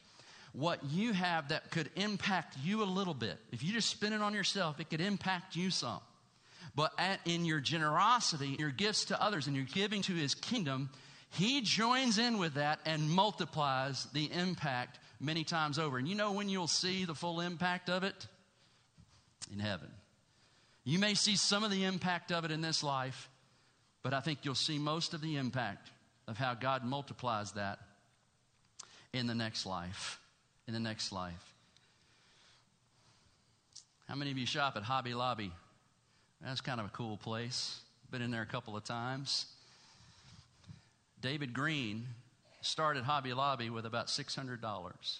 what 0.53 0.79
you 0.89 1.13
have 1.13 1.49
that 1.49 1.71
could 1.71 1.89
impact 1.95 2.57
you 2.63 2.83
a 2.83 2.85
little 2.85 3.13
bit. 3.13 3.37
If 3.51 3.63
you 3.63 3.71
just 3.71 3.89
spend 3.89 4.13
it 4.13 4.21
on 4.21 4.33
yourself, 4.33 4.79
it 4.79 4.89
could 4.89 5.01
impact 5.01 5.55
you 5.55 5.69
some. 5.69 6.01
But 6.75 6.91
at, 6.97 7.19
in 7.25 7.45
your 7.45 7.59
generosity, 7.59 8.55
your 8.59 8.71
gifts 8.71 9.05
to 9.05 9.21
others, 9.21 9.47
and 9.47 9.55
your 9.55 9.65
giving 9.65 10.01
to 10.03 10.13
his 10.13 10.35
kingdom, 10.35 10.89
he 11.29 11.61
joins 11.61 12.17
in 12.17 12.37
with 12.37 12.55
that 12.55 12.79
and 12.85 13.09
multiplies 13.09 14.05
the 14.13 14.31
impact 14.31 14.99
many 15.19 15.43
times 15.43 15.79
over. 15.79 15.97
And 15.97 16.07
you 16.07 16.15
know 16.15 16.33
when 16.33 16.49
you'll 16.49 16.67
see 16.67 17.05
the 17.05 17.15
full 17.15 17.41
impact 17.41 17.89
of 17.89 18.03
it? 18.03 18.27
In 19.51 19.59
heaven. 19.59 19.89
You 20.83 20.97
may 20.97 21.13
see 21.13 21.35
some 21.35 21.63
of 21.63 21.71
the 21.71 21.83
impact 21.83 22.31
of 22.31 22.45
it 22.45 22.51
in 22.51 22.61
this 22.61 22.83
life, 22.83 23.29
but 24.01 24.13
I 24.13 24.19
think 24.19 24.39
you'll 24.43 24.55
see 24.55 24.79
most 24.79 25.13
of 25.13 25.21
the 25.21 25.35
impact 25.35 25.91
of 26.27 26.37
how 26.37 26.53
God 26.53 26.83
multiplies 26.83 27.51
that 27.53 27.79
in 29.13 29.27
the 29.27 29.35
next 29.35 29.65
life. 29.65 30.20
In 30.67 30.73
the 30.73 30.79
next 30.79 31.11
life. 31.11 31.53
How 34.07 34.15
many 34.15 34.31
of 34.31 34.37
you 34.37 34.45
shop 34.45 34.75
at 34.75 34.83
Hobby 34.83 35.13
Lobby? 35.13 35.51
That's 36.41 36.61
kind 36.61 36.79
of 36.79 36.85
a 36.85 36.89
cool 36.89 37.17
place. 37.17 37.79
Been 38.09 38.21
in 38.21 38.31
there 38.31 38.41
a 38.41 38.45
couple 38.45 38.75
of 38.75 38.83
times. 38.83 39.45
David 41.21 41.53
Green 41.53 42.05
started 42.61 43.03
Hobby 43.03 43.33
Lobby 43.33 43.69
with 43.69 43.85
about 43.85 44.07
$600. 44.07 45.19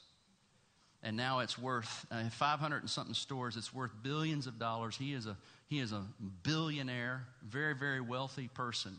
And 1.04 1.18
now 1.18 1.40
it's 1.40 1.58
worth 1.58 2.06
uh, 2.12 2.30
500 2.30 2.82
and 2.82 2.90
something 2.90 3.14
stores. 3.14 3.58
It's 3.58 3.74
worth 3.74 3.92
billions 4.04 4.46
of 4.46 4.60
dollars. 4.60 4.96
He 4.96 5.14
is 5.14 5.26
a 5.26 5.36
he 5.68 5.80
is 5.80 5.94
a 5.94 6.04
billionaire, 6.44 7.24
very 7.48 7.74
very 7.74 8.02
wealthy 8.02 8.50
person. 8.54 8.98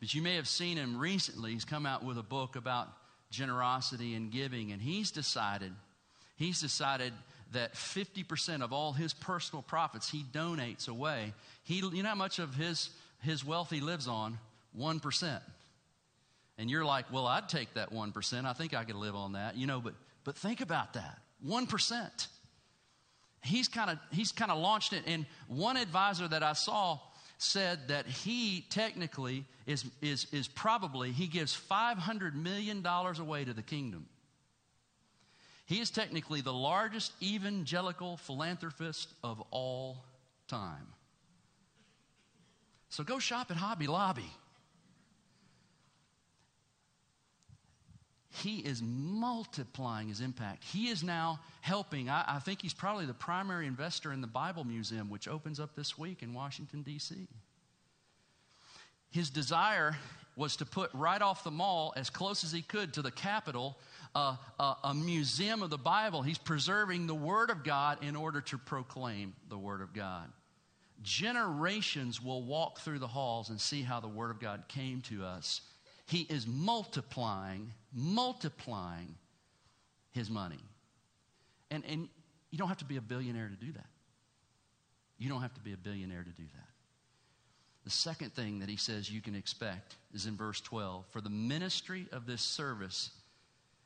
But 0.00 0.14
you 0.14 0.22
may 0.22 0.36
have 0.36 0.48
seen 0.48 0.76
him 0.76 0.98
recently. 0.98 1.52
He's 1.52 1.64
come 1.64 1.86
out 1.86 2.04
with 2.04 2.18
a 2.18 2.22
book 2.22 2.56
about 2.56 2.88
generosity 3.32 4.14
and 4.14 4.30
giving, 4.30 4.70
and 4.70 4.80
he's 4.80 5.10
decided 5.10 5.72
he's 6.36 6.60
decided 6.60 7.12
that 7.52 7.74
50% 7.74 8.62
of 8.62 8.72
all 8.72 8.92
his 8.92 9.12
personal 9.12 9.62
profits 9.62 10.10
he 10.10 10.24
donates 10.32 10.88
away. 10.88 11.34
He, 11.64 11.76
you 11.76 12.02
know 12.02 12.10
how 12.10 12.14
much 12.14 12.38
of 12.38 12.54
his, 12.54 12.90
his 13.20 13.44
wealth 13.44 13.70
he 13.70 13.80
lives 13.80 14.08
on? 14.08 14.38
1%. 14.78 15.40
And 16.58 16.70
you're 16.70 16.84
like, 16.84 17.12
well, 17.12 17.26
I'd 17.26 17.48
take 17.48 17.74
that 17.74 17.92
1%. 17.92 18.44
I 18.44 18.52
think 18.52 18.74
I 18.74 18.84
could 18.84 18.96
live 18.96 19.14
on 19.14 19.32
that. 19.32 19.56
You 19.56 19.66
know, 19.66 19.80
but, 19.80 19.94
but 20.24 20.36
think 20.36 20.60
about 20.60 20.94
that 20.94 21.18
1%. 21.46 22.26
He's 23.44 23.66
kind 23.66 23.90
of 23.90 23.98
he's 24.12 24.30
kind 24.30 24.52
of 24.52 24.58
launched 24.58 24.92
it. 24.92 25.02
And 25.04 25.26
one 25.48 25.76
advisor 25.76 26.28
that 26.28 26.44
I 26.44 26.52
saw 26.52 27.00
said 27.42 27.88
that 27.88 28.06
he 28.06 28.64
technically 28.70 29.44
is, 29.66 29.84
is, 30.00 30.26
is 30.32 30.48
probably, 30.48 31.10
he 31.10 31.26
gives 31.26 31.58
$500 31.70 32.34
million 32.34 32.86
away 32.86 33.44
to 33.44 33.52
the 33.52 33.62
kingdom. 33.62 34.06
He 35.66 35.80
is 35.80 35.90
technically 35.90 36.40
the 36.40 36.52
largest 36.52 37.12
evangelical 37.22 38.16
philanthropist 38.16 39.12
of 39.24 39.42
all 39.50 40.04
time. 40.48 40.86
So 42.90 43.04
go 43.04 43.18
shop 43.18 43.50
at 43.50 43.56
Hobby 43.56 43.86
Lobby. 43.86 44.30
He 48.34 48.60
is 48.60 48.82
multiplying 48.82 50.08
his 50.08 50.22
impact. 50.22 50.64
He 50.64 50.88
is 50.88 51.04
now 51.04 51.40
helping. 51.60 52.08
I, 52.08 52.24
I, 52.26 52.38
think 52.38 52.62
he's 52.62 52.72
probably 52.72 53.04
the 53.04 53.12
primary 53.12 53.66
investor 53.66 54.10
in 54.10 54.22
the 54.22 54.26
Bible 54.26 54.64
Museum, 54.64 55.10
which 55.10 55.28
opens 55.28 55.60
up 55.60 55.76
this 55.76 55.98
week 55.98 56.22
in 56.22 56.32
Washington, 56.32 56.80
D.C. 56.82 57.28
His 59.10 59.28
desire 59.28 59.96
was 60.34 60.56
to 60.56 60.64
put 60.64 60.90
right 60.94 61.20
off 61.20 61.44
the 61.44 61.50
mall, 61.50 61.92
as 61.94 62.08
close 62.08 62.42
as 62.42 62.50
he 62.50 62.62
could 62.62 62.94
to 62.94 63.02
the 63.02 63.10
Capitol, 63.10 63.76
a, 64.14 64.38
a, 64.58 64.76
a 64.84 64.94
museum 64.94 65.62
of 65.62 65.68
the 65.68 65.76
Bible. 65.76 66.22
He's 66.22 66.38
preserving 66.38 67.06
the 67.06 67.14
Word 67.14 67.50
of 67.50 67.62
God 67.62 68.02
in 68.02 68.16
order 68.16 68.40
to 68.40 68.56
proclaim 68.56 69.34
the 69.50 69.58
Word 69.58 69.82
of 69.82 69.92
God. 69.92 70.32
Generations 71.02 72.22
will 72.22 72.42
walk 72.42 72.78
through 72.80 72.98
the 73.00 73.08
halls 73.08 73.50
and 73.50 73.60
see 73.60 73.82
how 73.82 74.00
the 74.00 74.08
Word 74.08 74.30
of 74.30 74.40
God 74.40 74.64
came 74.68 75.02
to 75.02 75.22
us. 75.22 75.60
He 76.12 76.26
is 76.28 76.46
multiplying, 76.46 77.72
multiplying 77.94 79.14
his 80.10 80.28
money. 80.28 80.60
And, 81.70 81.82
and 81.88 82.06
you 82.50 82.58
don't 82.58 82.68
have 82.68 82.76
to 82.78 82.84
be 82.84 82.98
a 82.98 83.00
billionaire 83.00 83.48
to 83.48 83.56
do 83.56 83.72
that. 83.72 83.86
You 85.16 85.30
don't 85.30 85.40
have 85.40 85.54
to 85.54 85.60
be 85.62 85.72
a 85.72 85.76
billionaire 85.78 86.22
to 86.22 86.30
do 86.30 86.42
that. 86.42 86.68
The 87.84 87.90
second 87.90 88.34
thing 88.34 88.58
that 88.58 88.68
he 88.68 88.76
says 88.76 89.10
you 89.10 89.22
can 89.22 89.34
expect 89.34 89.96
is 90.12 90.26
in 90.26 90.36
verse 90.36 90.60
12 90.60 91.06
For 91.10 91.22
the 91.22 91.30
ministry 91.30 92.06
of 92.12 92.26
this 92.26 92.42
service 92.42 93.10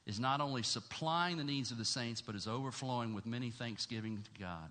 is 0.05 0.19
not 0.19 0.41
only 0.41 0.65
supplying 0.65 1.37
the 1.37 1.45
needs 1.45 1.71
of 1.71 1.79
the 1.79 1.85
saints, 1.85 2.21
but 2.21 2.35
is 2.35 2.49
overflowing 2.49 3.15
with 3.15 3.25
many 3.25 3.51
thanksgiving 3.51 4.17
to 4.17 4.41
God. 4.41 4.69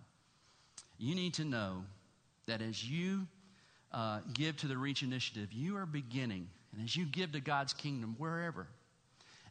You 0.97 1.15
need 1.15 1.35
to 1.35 1.45
know 1.45 1.85
that 2.47 2.61
as 2.61 2.83
you 2.83 3.27
uh, 3.93 4.19
give 4.33 4.57
to 4.57 4.67
the 4.67 4.77
Reach 4.77 5.03
Initiative, 5.03 5.53
you 5.53 5.77
are 5.77 5.85
beginning, 5.85 6.49
and 6.75 6.83
as 6.83 6.95
you 6.95 7.05
give 7.05 7.31
to 7.31 7.39
God's 7.39 7.73
kingdom, 7.73 8.15
wherever, 8.17 8.67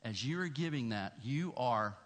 as 0.05 0.25
you 0.25 0.41
are 0.41 0.49
giving 0.49 0.91
that, 0.91 1.15
you 1.23 1.55
are 1.57 1.97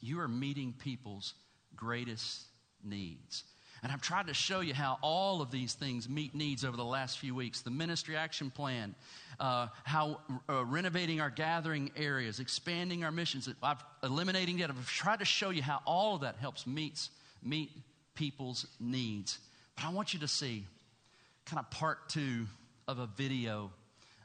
you 0.00 0.20
are 0.20 0.28
meeting 0.28 0.74
people's 0.78 1.34
greatest 1.74 2.44
needs. 2.84 3.42
And 3.82 3.92
I've 3.92 4.02
tried 4.02 4.26
to 4.26 4.34
show 4.34 4.60
you 4.60 4.74
how 4.74 4.98
all 5.02 5.40
of 5.40 5.50
these 5.50 5.74
things 5.74 6.08
meet 6.08 6.34
needs 6.34 6.64
over 6.64 6.76
the 6.76 6.84
last 6.84 7.18
few 7.18 7.34
weeks. 7.34 7.62
The 7.62 7.70
ministry 7.70 8.16
action 8.16 8.50
plan, 8.50 8.94
uh, 9.38 9.68
how 9.84 10.20
uh, 10.48 10.64
renovating 10.64 11.20
our 11.20 11.30
gathering 11.30 11.90
areas, 11.96 12.40
expanding 12.40 13.04
our 13.04 13.12
missions, 13.12 13.48
I've 13.62 13.82
eliminating 14.02 14.58
debt. 14.58 14.70
I've 14.70 14.88
tried 14.88 15.20
to 15.20 15.24
show 15.24 15.50
you 15.50 15.62
how 15.62 15.80
all 15.86 16.16
of 16.16 16.22
that 16.22 16.36
helps 16.36 16.66
meets, 16.66 17.10
meet 17.42 17.70
people's 18.14 18.66
needs. 18.80 19.38
But 19.76 19.86
I 19.86 19.90
want 19.90 20.12
you 20.12 20.20
to 20.20 20.28
see 20.28 20.64
kind 21.46 21.60
of 21.60 21.70
part 21.70 22.08
two 22.08 22.46
of 22.88 22.98
a 22.98 23.06
video 23.06 23.70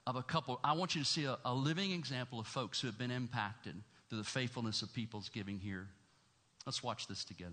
of 0.06 0.16
a 0.16 0.24
couple. 0.24 0.60
I 0.64 0.74
want 0.74 0.96
you 0.96 1.02
to 1.02 1.08
see 1.08 1.26
a, 1.26 1.38
a 1.46 1.54
living 1.54 1.92
example 1.92 2.40
of 2.40 2.48
folks 2.48 2.82
who 2.82 2.88
have 2.88 2.98
been 2.98 3.12
impacted 3.12 3.76
through 4.10 4.20
the 4.20 4.24
faithfulness 4.24 4.82
of 4.82 4.94
people's 4.94 5.30
giving 5.30 5.60
here. 5.60 5.88
Let's 6.66 6.84
watch 6.84 7.08
this 7.08 7.24
together. 7.24 7.52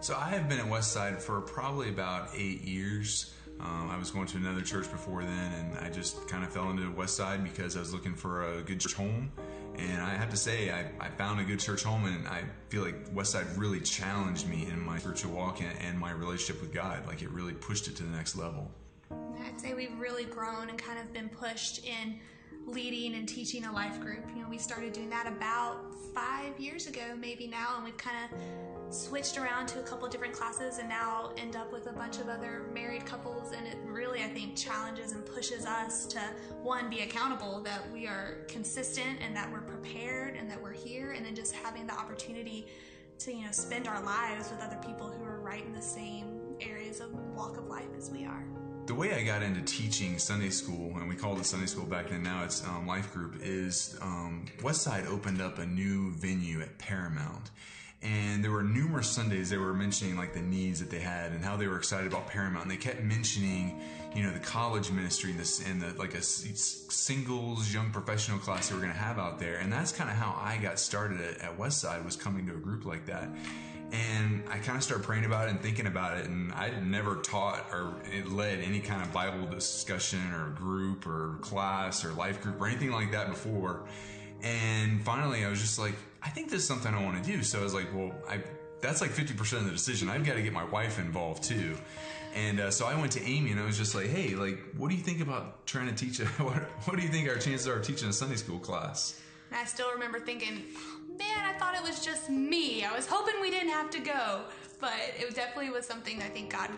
So 0.00 0.14
I 0.14 0.28
have 0.28 0.50
been 0.50 0.58
at 0.58 0.66
Westside 0.66 1.18
for 1.18 1.40
probably 1.40 1.88
about 1.88 2.28
eight 2.36 2.60
years. 2.60 3.32
Um, 3.58 3.88
I 3.90 3.96
was 3.96 4.10
going 4.10 4.26
to 4.26 4.36
another 4.36 4.60
church 4.60 4.90
before 4.90 5.22
then, 5.22 5.52
and 5.52 5.78
I 5.78 5.88
just 5.88 6.28
kind 6.28 6.44
of 6.44 6.52
fell 6.52 6.68
into 6.70 6.82
Westside 6.90 7.42
because 7.42 7.74
I 7.74 7.80
was 7.80 7.94
looking 7.94 8.14
for 8.14 8.52
a 8.52 8.60
good 8.60 8.80
church 8.80 8.92
home. 8.92 9.32
And 9.78 10.02
I 10.02 10.14
have 10.14 10.30
to 10.30 10.36
say, 10.36 10.70
I, 10.70 10.90
I 11.00 11.08
found 11.08 11.40
a 11.40 11.44
good 11.44 11.58
church 11.60 11.82
home, 11.82 12.04
and 12.04 12.26
I 12.28 12.42
feel 12.68 12.82
like 12.82 13.12
Westside 13.14 13.46
really 13.56 13.80
challenged 13.80 14.48
me 14.48 14.66
in 14.70 14.80
my 14.80 14.98
spiritual 14.98 15.32
walk 15.32 15.60
and, 15.60 15.76
and 15.80 15.98
my 15.98 16.12
relationship 16.12 16.60
with 16.60 16.72
God. 16.72 17.06
Like 17.06 17.22
it 17.22 17.30
really 17.30 17.54
pushed 17.54 17.88
it 17.88 17.96
to 17.96 18.02
the 18.02 18.16
next 18.16 18.36
level. 18.36 18.70
I'd 19.44 19.60
say 19.60 19.74
we've 19.74 19.98
really 19.98 20.24
grown 20.24 20.68
and 20.70 20.78
kind 20.78 20.98
of 20.98 21.12
been 21.12 21.28
pushed 21.28 21.84
in 21.84 22.18
leading 22.66 23.14
and 23.14 23.28
teaching 23.28 23.64
a 23.64 23.72
life 23.72 24.00
group. 24.00 24.24
You 24.34 24.42
know, 24.42 24.48
we 24.48 24.58
started 24.58 24.92
doing 24.92 25.10
that 25.10 25.26
about 25.26 25.94
five 26.14 26.58
years 26.58 26.86
ago, 26.86 27.14
maybe 27.18 27.46
now, 27.46 27.74
and 27.76 27.84
we've 27.84 27.96
kind 27.96 28.16
of 28.24 28.38
switched 28.90 29.38
around 29.38 29.66
to 29.68 29.80
a 29.80 29.82
couple 29.82 30.08
different 30.08 30.32
classes 30.32 30.78
and 30.78 30.88
now 30.88 31.32
end 31.36 31.56
up 31.56 31.72
with 31.72 31.86
a 31.86 31.92
bunch 31.92 32.18
of 32.18 32.28
other 32.28 32.66
married 32.72 33.04
couples. 33.04 33.52
And 33.52 33.66
it 33.66 33.76
really, 33.84 34.22
I 34.22 34.28
think, 34.28 34.56
challenges 34.56 35.12
and 35.12 35.24
pushes 35.24 35.66
us 35.66 36.06
to 36.06 36.20
one, 36.62 36.88
be 36.90 37.00
accountable 37.00 37.60
that 37.62 37.90
we 37.92 38.06
are 38.06 38.44
consistent 38.48 39.18
and 39.20 39.34
that 39.36 39.50
we're 39.50 39.62
prepared 39.62 40.36
and 40.36 40.50
that 40.50 40.62
we're 40.62 40.72
here, 40.72 41.12
and 41.12 41.24
then 41.24 41.34
just 41.34 41.54
having 41.54 41.86
the 41.86 41.94
opportunity 41.94 42.66
to, 43.18 43.32
you 43.32 43.44
know, 43.44 43.52
spend 43.52 43.86
our 43.86 44.02
lives 44.02 44.50
with 44.50 44.60
other 44.60 44.78
people 44.86 45.08
who 45.08 45.24
are 45.24 45.40
right 45.40 45.64
in 45.64 45.72
the 45.72 45.82
same 45.82 46.40
areas 46.60 47.00
of 47.00 47.12
walk 47.34 47.56
of 47.56 47.66
life 47.66 47.88
as 47.96 48.10
we 48.10 48.24
are 48.24 48.44
the 48.86 48.94
way 48.94 49.14
I 49.14 49.22
got 49.22 49.42
into 49.42 49.62
teaching 49.62 50.18
Sunday 50.18 50.50
school, 50.50 50.92
and 50.98 51.08
we 51.08 51.14
called 51.14 51.38
it 51.40 51.46
Sunday 51.46 51.66
school 51.66 51.86
back 51.86 52.10
then, 52.10 52.22
now 52.22 52.44
it's 52.44 52.62
um, 52.64 52.86
Life 52.86 53.12
Group, 53.12 53.36
is 53.40 53.96
um, 54.02 54.44
Westside 54.58 55.06
opened 55.06 55.40
up 55.40 55.58
a 55.58 55.64
new 55.64 56.12
venue 56.12 56.60
at 56.60 56.76
Paramount. 56.78 57.50
And 58.04 58.44
there 58.44 58.50
were 58.50 58.62
numerous 58.62 59.08
Sundays 59.08 59.48
they 59.48 59.56
were 59.56 59.72
mentioning 59.72 60.16
like 60.16 60.34
the 60.34 60.42
needs 60.42 60.78
that 60.80 60.90
they 60.90 61.00
had 61.00 61.32
and 61.32 61.42
how 61.42 61.56
they 61.56 61.66
were 61.66 61.78
excited 61.78 62.06
about 62.06 62.26
Paramount. 62.26 62.64
And 62.64 62.70
they 62.70 62.76
kept 62.76 63.02
mentioning, 63.02 63.80
you 64.14 64.22
know, 64.22 64.30
the 64.30 64.40
college 64.40 64.90
ministry 64.90 65.30
and, 65.30 65.40
and 65.66 65.80
the, 65.80 65.98
like 65.98 66.14
a 66.14 66.20
singles 66.20 67.72
young 67.72 67.90
professional 67.90 68.38
class 68.38 68.68
they 68.68 68.74
were 68.74 68.82
going 68.82 68.92
to 68.92 68.98
have 68.98 69.18
out 69.18 69.38
there. 69.38 69.56
And 69.56 69.72
that's 69.72 69.90
kind 69.90 70.10
of 70.10 70.16
how 70.16 70.38
I 70.38 70.58
got 70.58 70.78
started 70.78 71.18
at, 71.22 71.40
at 71.40 71.58
Westside 71.58 72.04
was 72.04 72.14
coming 72.14 72.46
to 72.46 72.52
a 72.52 72.58
group 72.58 72.84
like 72.84 73.06
that. 73.06 73.26
And 73.92 74.42
I 74.50 74.58
kind 74.58 74.76
of 74.76 74.82
started 74.82 75.04
praying 75.04 75.24
about 75.24 75.48
it 75.48 75.52
and 75.52 75.60
thinking 75.60 75.86
about 75.86 76.18
it, 76.18 76.26
and 76.26 76.52
I 76.52 76.70
never 76.80 77.16
taught 77.16 77.64
or 77.70 77.94
led 78.26 78.58
any 78.60 78.80
kind 78.80 79.02
of 79.02 79.12
Bible 79.12 79.46
discussion 79.46 80.20
or 80.32 80.50
group 80.50 81.06
or 81.06 81.36
class 81.42 82.04
or 82.04 82.12
life 82.12 82.42
group 82.42 82.60
or 82.60 82.66
anything 82.66 82.90
like 82.90 83.12
that 83.12 83.28
before. 83.28 83.84
And 84.42 85.00
finally, 85.02 85.44
I 85.44 85.48
was 85.48 85.60
just 85.60 85.78
like, 85.78 85.94
I 86.24 86.30
think 86.30 86.50
this 86.50 86.62
is 86.62 86.66
something 86.66 86.92
I 86.92 87.02
want 87.02 87.22
to 87.22 87.30
do. 87.30 87.42
So 87.42 87.60
I 87.60 87.62
was 87.62 87.74
like, 87.74 87.94
well, 87.94 88.12
I 88.28 88.40
that's 88.80 89.00
like 89.00 89.12
50% 89.12 89.58
of 89.58 89.64
the 89.64 89.70
decision. 89.70 90.10
I've 90.10 90.26
got 90.26 90.34
to 90.34 90.42
get 90.42 90.52
my 90.52 90.64
wife 90.64 90.98
involved 90.98 91.42
too. 91.42 91.76
And 92.34 92.60
uh, 92.60 92.70
so 92.70 92.86
I 92.86 92.98
went 92.98 93.12
to 93.12 93.22
Amy 93.22 93.52
and 93.52 93.60
I 93.60 93.64
was 93.64 93.78
just 93.78 93.94
like, 93.94 94.08
hey, 94.08 94.34
like, 94.34 94.58
what 94.76 94.90
do 94.90 94.94
you 94.94 95.02
think 95.02 95.20
about 95.20 95.66
trying 95.66 95.86
to 95.86 95.94
teach? 95.94 96.20
A, 96.20 96.24
what, 96.42 96.56
what 96.84 96.96
do 96.96 97.02
you 97.02 97.08
think 97.08 97.28
our 97.28 97.36
chances 97.36 97.66
are 97.66 97.76
of 97.76 97.86
teaching 97.86 98.08
a 98.08 98.12
Sunday 98.12 98.36
school 98.36 98.58
class? 98.58 99.20
And 99.50 99.58
I 99.58 99.64
still 99.64 99.90
remember 99.92 100.20
thinking, 100.20 100.64
man, 101.16 101.44
I 101.44 101.56
thought 101.58 101.76
it 101.76 101.82
was 101.82 102.04
just 102.04 102.28
me. 102.28 102.84
I 102.84 102.94
was 102.94 103.06
hoping 103.06 103.34
we 103.40 103.50
didn't 103.50 103.70
have 103.70 103.88
to 103.90 104.00
go. 104.00 104.42
But 104.84 104.92
it 105.18 105.34
definitely 105.34 105.70
was 105.70 105.86
something 105.86 106.20
I 106.20 106.28
think 106.28 106.52
God 106.52 106.68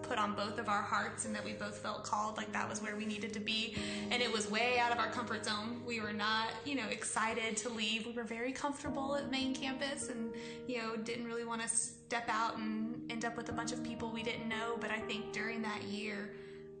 put 0.00 0.16
on 0.16 0.34
both 0.34 0.58
of 0.58 0.70
our 0.70 0.80
hearts 0.80 1.26
and 1.26 1.34
that 1.34 1.44
we 1.44 1.52
both 1.52 1.76
felt 1.76 2.04
called 2.04 2.38
like 2.38 2.50
that 2.54 2.66
was 2.66 2.80
where 2.80 2.96
we 2.96 3.04
needed 3.04 3.34
to 3.34 3.38
be. 3.38 3.76
And 4.10 4.22
it 4.22 4.32
was 4.32 4.50
way 4.50 4.78
out 4.78 4.92
of 4.92 4.98
our 4.98 5.10
comfort 5.10 5.44
zone. 5.44 5.82
We 5.86 6.00
were 6.00 6.14
not, 6.14 6.48
you 6.64 6.74
know, 6.74 6.88
excited 6.90 7.58
to 7.58 7.68
leave. 7.68 8.06
We 8.06 8.12
were 8.12 8.24
very 8.24 8.50
comfortable 8.50 9.14
at 9.14 9.30
main 9.30 9.54
campus 9.54 10.08
and, 10.08 10.32
you 10.66 10.78
know, 10.78 10.96
didn't 10.96 11.26
really 11.26 11.44
want 11.44 11.60
to 11.60 11.68
step 11.68 12.30
out 12.30 12.56
and 12.56 12.98
end 13.12 13.26
up 13.26 13.36
with 13.36 13.50
a 13.50 13.52
bunch 13.52 13.72
of 13.72 13.84
people 13.84 14.10
we 14.10 14.22
didn't 14.22 14.48
know. 14.48 14.78
But 14.80 14.90
I 14.90 14.98
think 15.00 15.30
during 15.34 15.60
that 15.60 15.82
year, 15.82 16.30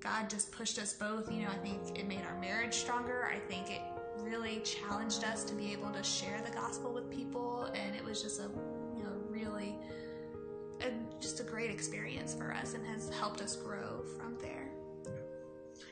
God 0.00 0.30
just 0.30 0.50
pushed 0.50 0.78
us 0.78 0.94
both. 0.94 1.30
You 1.30 1.42
know, 1.42 1.50
I 1.50 1.58
think 1.58 1.98
it 1.98 2.08
made 2.08 2.22
our 2.24 2.40
marriage 2.40 2.72
stronger. 2.72 3.30
I 3.30 3.38
think 3.38 3.70
it 3.70 3.82
really 4.16 4.60
challenged 4.60 5.24
us 5.24 5.44
to 5.44 5.54
be 5.54 5.72
able 5.72 5.90
to 5.90 6.02
share 6.02 6.40
the 6.42 6.52
gospel 6.52 6.94
with 6.94 7.10
people, 7.10 7.70
and 7.74 7.94
it 7.94 8.02
was 8.02 8.22
just 8.22 8.40
a 8.40 8.48
you 8.96 9.04
know 9.04 9.12
really 9.28 9.76
just 11.20 11.40
a 11.40 11.42
great 11.42 11.70
experience 11.70 12.34
for 12.34 12.52
us, 12.52 12.74
and 12.74 12.86
has 12.86 13.10
helped 13.10 13.42
us 13.42 13.56
grow 13.56 14.02
from 14.16 14.36
there. 14.40 14.68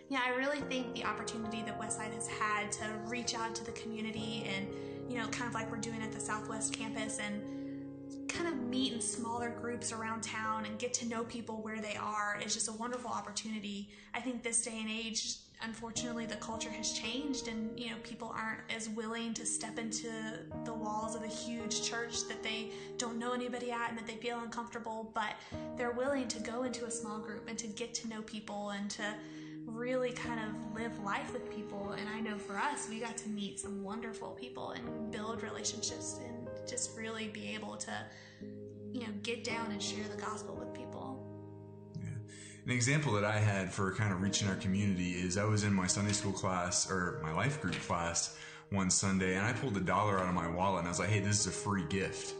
Yeah, 0.09 0.21
I 0.25 0.31
really 0.31 0.61
think 0.63 0.95
the 0.95 1.05
opportunity 1.05 1.63
that 1.63 1.79
Westside 1.79 2.15
has 2.15 2.27
had 2.27 2.73
to 2.73 2.85
reach 3.07 3.35
out 3.35 3.55
to 3.57 3.65
the 3.65 3.73
community 3.73 4.47
and, 4.49 4.67
you 5.11 5.19
know, 5.19 5.29
kind 5.29 5.47
of 5.47 5.55
like 5.55 5.71
we're 5.71 5.77
doing 5.79 6.01
at 6.01 6.13
the 6.13 6.21
Southwest 6.21 6.73
campus 6.73 7.19
and 7.19 7.43
kind 8.27 8.49
of 8.49 8.57
meet 8.57 8.95
in 8.95 9.01
smaller 9.03 9.51
groups 9.51 9.93
around 9.93 10.23
town 10.23 10.65
and 10.65 10.79
get 10.79 10.95
to 10.95 11.07
know 11.07 11.25
people 11.25 11.57
where 11.63 11.81
they 11.83 11.97
are 11.97 12.41
is 12.43 12.55
just 12.55 12.69
a 12.69 12.73
wonderful 12.73 13.11
opportunity. 13.11 13.91
I 14.15 14.21
think 14.21 14.43
this 14.43 14.63
day 14.63 14.79
and 14.81 14.89
age, 14.91 15.37
unfortunately 15.63 16.27
the 16.27 16.37
culture 16.37 16.71
has 16.71 16.93
changed 16.93 17.49
and 17.49 17.79
you 17.79 17.91
know 17.91 17.97
people 18.03 18.33
aren't 18.35 18.61
as 18.75 18.89
willing 18.91 19.35
to 19.35 19.45
step 19.45 19.79
into 19.79 20.09
the 20.65 20.73
walls 20.73 21.15
of 21.15 21.23
a 21.23 21.29
huge 21.29 21.83
church 21.83 22.27
that 22.29 22.43
they 22.43 22.71
don't 22.97 23.19
know 23.19 23.33
anybody 23.33 23.73
at 23.73 23.91
and 23.91 23.99
that 23.99 24.07
they 24.07 24.17
feel 24.17 24.39
uncomfortable 24.41 25.11
but 25.15 25.35
they're 25.77 25.91
willing 25.91 26.29
to 26.29 26.39
go 26.41 26.63
into 26.63 26.87
a 26.87 26.91
small 26.91 27.19
group 27.19 27.49
and 27.49 27.59
to 27.59 27.67
get 27.67 27.93
to 27.93 28.09
know 28.09 28.23
people 28.23 28.71
and 28.71 28.91
to 28.91 29.03
really 29.67 30.13
kind 30.13 30.41
of 30.41 30.75
live 30.75 30.99
life 31.05 31.33
with 31.33 31.51
people. 31.55 31.95
And 31.99 32.09
i 32.09 32.21
know 32.21 32.39
for 32.39 32.57
us 32.57 32.89
we 32.89 33.01
got 33.01 33.17
to 33.19 33.29
meet 33.29 33.61
some 33.61 33.83
wonderful 33.83 34.31
people 34.31 34.71
and 34.71 35.11
build 35.11 35.43
relationships 35.43 36.21
and 36.25 36.49
just 36.67 36.97
really 36.97 37.29
be 37.29 37.55
able 37.55 37.77
to 37.77 37.93
you 38.93 39.01
know 39.01 39.13
get 39.23 39.45
down 39.45 39.71
and 39.71 39.83
share 39.83 40.05
the 40.15 40.21
gospel 40.21 40.55
with 40.55 40.68
an 42.69 42.75
example 42.75 43.15
that 43.15 43.25
I 43.25 43.39
had 43.39 43.73
for 43.73 43.95
kind 43.95 44.13
of 44.13 44.21
reaching 44.21 44.47
our 44.47 44.55
community 44.57 45.13
is 45.13 45.39
I 45.39 45.45
was 45.45 45.65
in 45.65 45.73
my 45.73 45.87
Sunday 45.87 46.13
school 46.13 46.33
class 46.33 46.91
or 46.91 47.19
my 47.23 47.33
life 47.33 47.63
group 47.63 47.75
class 47.87 48.37
one 48.69 48.91
Sunday 48.91 49.37
and 49.37 49.47
I 49.47 49.55
pulled 49.55 49.75
a 49.79 49.81
dollar 49.81 50.19
out 50.19 50.29
of 50.29 50.35
my 50.35 50.49
wallet 50.49 50.81
and 50.81 50.87
I 50.87 50.91
was 50.91 50.99
like, 50.99 51.09
hey, 51.09 51.21
this 51.21 51.41
is 51.41 51.47
a 51.47 51.51
free 51.51 51.87
gift. 51.89 52.35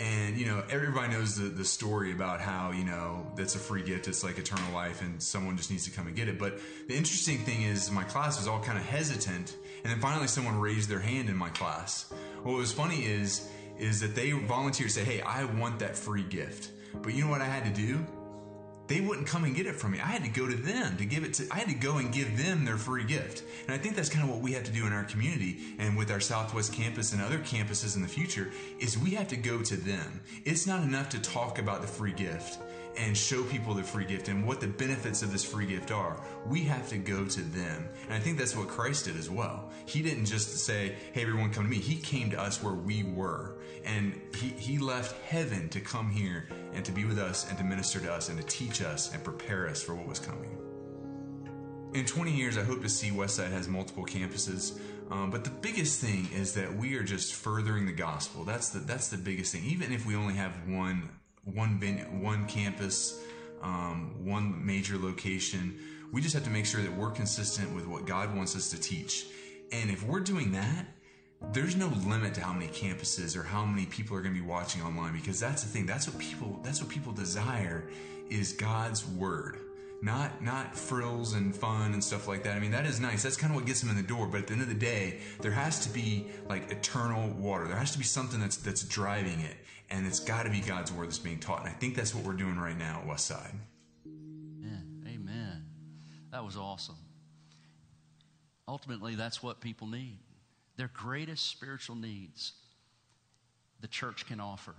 And, 0.00 0.38
you 0.38 0.46
know, 0.46 0.62
everybody 0.70 1.12
knows 1.12 1.36
the, 1.36 1.50
the 1.50 1.66
story 1.66 2.12
about 2.12 2.40
how, 2.40 2.70
you 2.70 2.84
know, 2.84 3.30
that's 3.36 3.56
a 3.56 3.58
free 3.58 3.82
gift. 3.82 4.08
It's 4.08 4.24
like 4.24 4.38
eternal 4.38 4.72
life 4.72 5.02
and 5.02 5.22
someone 5.22 5.58
just 5.58 5.70
needs 5.70 5.84
to 5.84 5.90
come 5.90 6.06
and 6.06 6.16
get 6.16 6.28
it. 6.28 6.38
But 6.38 6.60
the 6.86 6.96
interesting 6.96 7.36
thing 7.40 7.60
is 7.60 7.90
my 7.90 8.04
class 8.04 8.38
was 8.38 8.48
all 8.48 8.62
kind 8.62 8.78
of 8.78 8.84
hesitant. 8.86 9.54
And 9.84 9.92
then 9.92 10.00
finally 10.00 10.28
someone 10.28 10.58
raised 10.58 10.88
their 10.88 11.00
hand 11.00 11.28
in 11.28 11.36
my 11.36 11.50
class. 11.50 12.10
What 12.42 12.56
was 12.56 12.72
funny 12.72 13.04
is, 13.04 13.46
is 13.78 14.00
that 14.00 14.14
they 14.14 14.30
volunteered 14.30 14.88
to 14.88 14.94
say, 14.94 15.04
hey, 15.04 15.20
I 15.20 15.44
want 15.44 15.80
that 15.80 15.94
free 15.94 16.22
gift. 16.22 16.70
But 17.02 17.12
you 17.12 17.24
know 17.24 17.30
what 17.30 17.42
I 17.42 17.46
had 17.46 17.66
to 17.66 17.70
do? 17.70 18.06
They 18.88 19.00
wouldn't 19.00 19.26
come 19.26 19.44
and 19.44 19.54
get 19.54 19.66
it 19.66 19.76
from 19.76 19.92
me. 19.92 20.00
I 20.00 20.06
had 20.06 20.24
to 20.24 20.30
go 20.30 20.48
to 20.48 20.56
them 20.56 20.96
to 20.96 21.04
give 21.04 21.22
it 21.22 21.34
to, 21.34 21.46
I 21.50 21.58
had 21.58 21.68
to 21.68 21.74
go 21.74 21.98
and 21.98 22.12
give 22.12 22.42
them 22.42 22.64
their 22.64 22.78
free 22.78 23.04
gift. 23.04 23.44
And 23.66 23.74
I 23.74 23.78
think 23.78 23.94
that's 23.94 24.08
kind 24.08 24.24
of 24.24 24.34
what 24.34 24.42
we 24.42 24.52
have 24.52 24.64
to 24.64 24.72
do 24.72 24.86
in 24.86 24.92
our 24.92 25.04
community 25.04 25.58
and 25.78 25.96
with 25.96 26.10
our 26.10 26.20
Southwest 26.20 26.72
campus 26.72 27.12
and 27.12 27.22
other 27.22 27.38
campuses 27.38 27.96
in 27.96 28.02
the 28.02 28.08
future 28.08 28.50
is 28.80 28.98
we 28.98 29.10
have 29.10 29.28
to 29.28 29.36
go 29.36 29.62
to 29.62 29.76
them. 29.76 30.20
It's 30.44 30.66
not 30.66 30.82
enough 30.82 31.10
to 31.10 31.20
talk 31.20 31.58
about 31.58 31.82
the 31.82 31.86
free 31.86 32.12
gift 32.12 32.58
and 32.98 33.16
show 33.16 33.42
people 33.44 33.74
the 33.74 33.82
free 33.82 34.04
gift 34.04 34.28
and 34.28 34.46
what 34.46 34.60
the 34.60 34.66
benefits 34.66 35.22
of 35.22 35.30
this 35.30 35.44
free 35.44 35.66
gift 35.66 35.90
are. 35.90 36.20
We 36.46 36.64
have 36.64 36.88
to 36.88 36.98
go 36.98 37.24
to 37.24 37.40
them. 37.40 37.88
And 38.04 38.12
I 38.12 38.18
think 38.18 38.38
that's 38.38 38.56
what 38.56 38.68
Christ 38.68 39.04
did 39.04 39.16
as 39.16 39.30
well. 39.30 39.70
He 39.86 40.02
didn't 40.02 40.26
just 40.26 40.58
say, 40.58 40.96
hey, 41.12 41.22
everyone 41.22 41.52
come 41.52 41.64
to 41.64 41.70
me. 41.70 41.78
He 41.78 41.96
came 41.96 42.30
to 42.30 42.40
us 42.40 42.62
where 42.62 42.74
we 42.74 43.04
were. 43.04 43.56
And 43.84 44.20
he, 44.34 44.48
he 44.48 44.78
left 44.78 45.16
heaven 45.22 45.68
to 45.70 45.80
come 45.80 46.10
here 46.10 46.48
and 46.74 46.84
to 46.84 46.92
be 46.92 47.04
with 47.04 47.18
us 47.18 47.48
and 47.48 47.56
to 47.58 47.64
minister 47.64 48.00
to 48.00 48.12
us 48.12 48.28
and 48.28 48.38
to 48.38 48.44
teach 48.44 48.82
us 48.82 49.14
and 49.14 49.22
prepare 49.22 49.68
us 49.68 49.82
for 49.82 49.94
what 49.94 50.06
was 50.06 50.18
coming. 50.18 50.58
In 51.94 52.04
20 52.04 52.32
years, 52.32 52.58
I 52.58 52.64
hope 52.64 52.82
to 52.82 52.88
see 52.88 53.10
Westside 53.10 53.50
has 53.50 53.66
multiple 53.66 54.04
campuses. 54.04 54.78
Um, 55.10 55.30
but 55.30 55.42
the 55.44 55.50
biggest 55.50 56.02
thing 56.02 56.28
is 56.34 56.52
that 56.54 56.76
we 56.76 56.96
are 56.96 57.02
just 57.02 57.32
furthering 57.32 57.86
the 57.86 57.92
gospel. 57.92 58.44
That's 58.44 58.68
the 58.68 58.80
that's 58.80 59.08
the 59.08 59.16
biggest 59.16 59.52
thing. 59.52 59.64
Even 59.64 59.90
if 59.90 60.04
we 60.04 60.14
only 60.14 60.34
have 60.34 60.52
one 60.68 61.08
one 61.54 61.78
one 62.20 62.46
campus, 62.46 63.22
um, 63.62 64.14
one 64.24 64.64
major 64.64 64.98
location. 64.98 65.78
We 66.12 66.20
just 66.20 66.34
have 66.34 66.44
to 66.44 66.50
make 66.50 66.66
sure 66.66 66.82
that 66.82 66.92
we're 66.92 67.10
consistent 67.10 67.74
with 67.74 67.86
what 67.86 68.06
God 68.06 68.34
wants 68.34 68.56
us 68.56 68.70
to 68.70 68.80
teach. 68.80 69.26
And 69.72 69.90
if 69.90 70.02
we're 70.02 70.20
doing 70.20 70.52
that, 70.52 70.86
there's 71.52 71.76
no 71.76 71.88
limit 72.06 72.34
to 72.34 72.40
how 72.40 72.52
many 72.52 72.68
campuses 72.68 73.36
or 73.36 73.42
how 73.42 73.64
many 73.64 73.86
people 73.86 74.16
are 74.16 74.22
going 74.22 74.34
to 74.34 74.40
be 74.40 74.46
watching 74.46 74.82
online 74.82 75.12
because 75.12 75.38
that's 75.38 75.62
the 75.62 75.68
thing. 75.68 75.86
That's 75.86 76.08
what 76.08 76.18
people 76.18 76.60
that's 76.62 76.82
what 76.82 76.90
people 76.90 77.12
desire 77.12 77.88
is 78.28 78.52
God's 78.52 79.06
word. 79.06 79.58
Not 80.00 80.42
not 80.42 80.76
frills 80.76 81.34
and 81.34 81.54
fun 81.54 81.92
and 81.92 82.02
stuff 82.02 82.28
like 82.28 82.44
that. 82.44 82.56
I 82.56 82.60
mean, 82.60 82.70
that 82.70 82.86
is 82.86 83.00
nice. 83.00 83.24
That's 83.24 83.36
kind 83.36 83.52
of 83.52 83.56
what 83.56 83.66
gets 83.66 83.80
them 83.80 83.90
in 83.90 83.96
the 83.96 84.02
door, 84.02 84.28
but 84.28 84.40
at 84.40 84.46
the 84.46 84.52
end 84.52 84.62
of 84.62 84.68
the 84.68 84.74
day, 84.74 85.18
there 85.40 85.50
has 85.50 85.84
to 85.86 85.92
be 85.92 86.26
like 86.48 86.70
eternal 86.70 87.30
water. 87.30 87.66
There 87.66 87.76
has 87.76 87.90
to 87.92 87.98
be 87.98 88.04
something 88.04 88.38
that's 88.38 88.58
that's 88.58 88.84
driving 88.84 89.40
it 89.40 89.56
and 89.90 90.06
it's 90.06 90.20
got 90.20 90.44
to 90.44 90.50
be 90.50 90.60
God's 90.60 90.92
word 90.92 91.06
that's 91.06 91.18
being 91.18 91.38
taught. 91.38 91.60
And 91.60 91.68
I 91.68 91.72
think 91.72 91.96
that's 91.96 92.14
what 92.14 92.24
we're 92.24 92.34
doing 92.34 92.58
right 92.58 92.76
now 92.76 93.00
at 93.02 93.08
Westside. 93.08 93.54
Amen. 94.06 95.02
Amen. 95.06 95.64
That 96.30 96.44
was 96.44 96.56
awesome. 96.56 96.96
Ultimately, 98.66 99.14
that's 99.14 99.42
what 99.42 99.60
people 99.60 99.86
need. 99.86 100.18
Their 100.76 100.90
greatest 100.92 101.46
spiritual 101.48 101.96
needs, 101.96 102.52
the 103.80 103.88
church 103.88 104.26
can 104.26 104.40
offer. 104.40 104.74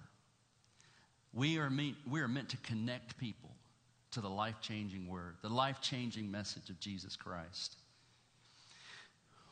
We 1.33 1.57
are, 1.57 1.71
we 2.09 2.21
are 2.21 2.27
meant 2.27 2.49
to 2.49 2.57
connect 2.57 3.17
people 3.17 3.48
to 4.11 4.21
the 4.21 4.29
life 4.29 4.55
changing 4.61 5.07
word, 5.07 5.35
the 5.41 5.49
life 5.49 5.81
changing 5.81 6.29
message 6.31 6.69
of 6.69 6.79
Jesus 6.79 7.15
Christ. 7.15 7.75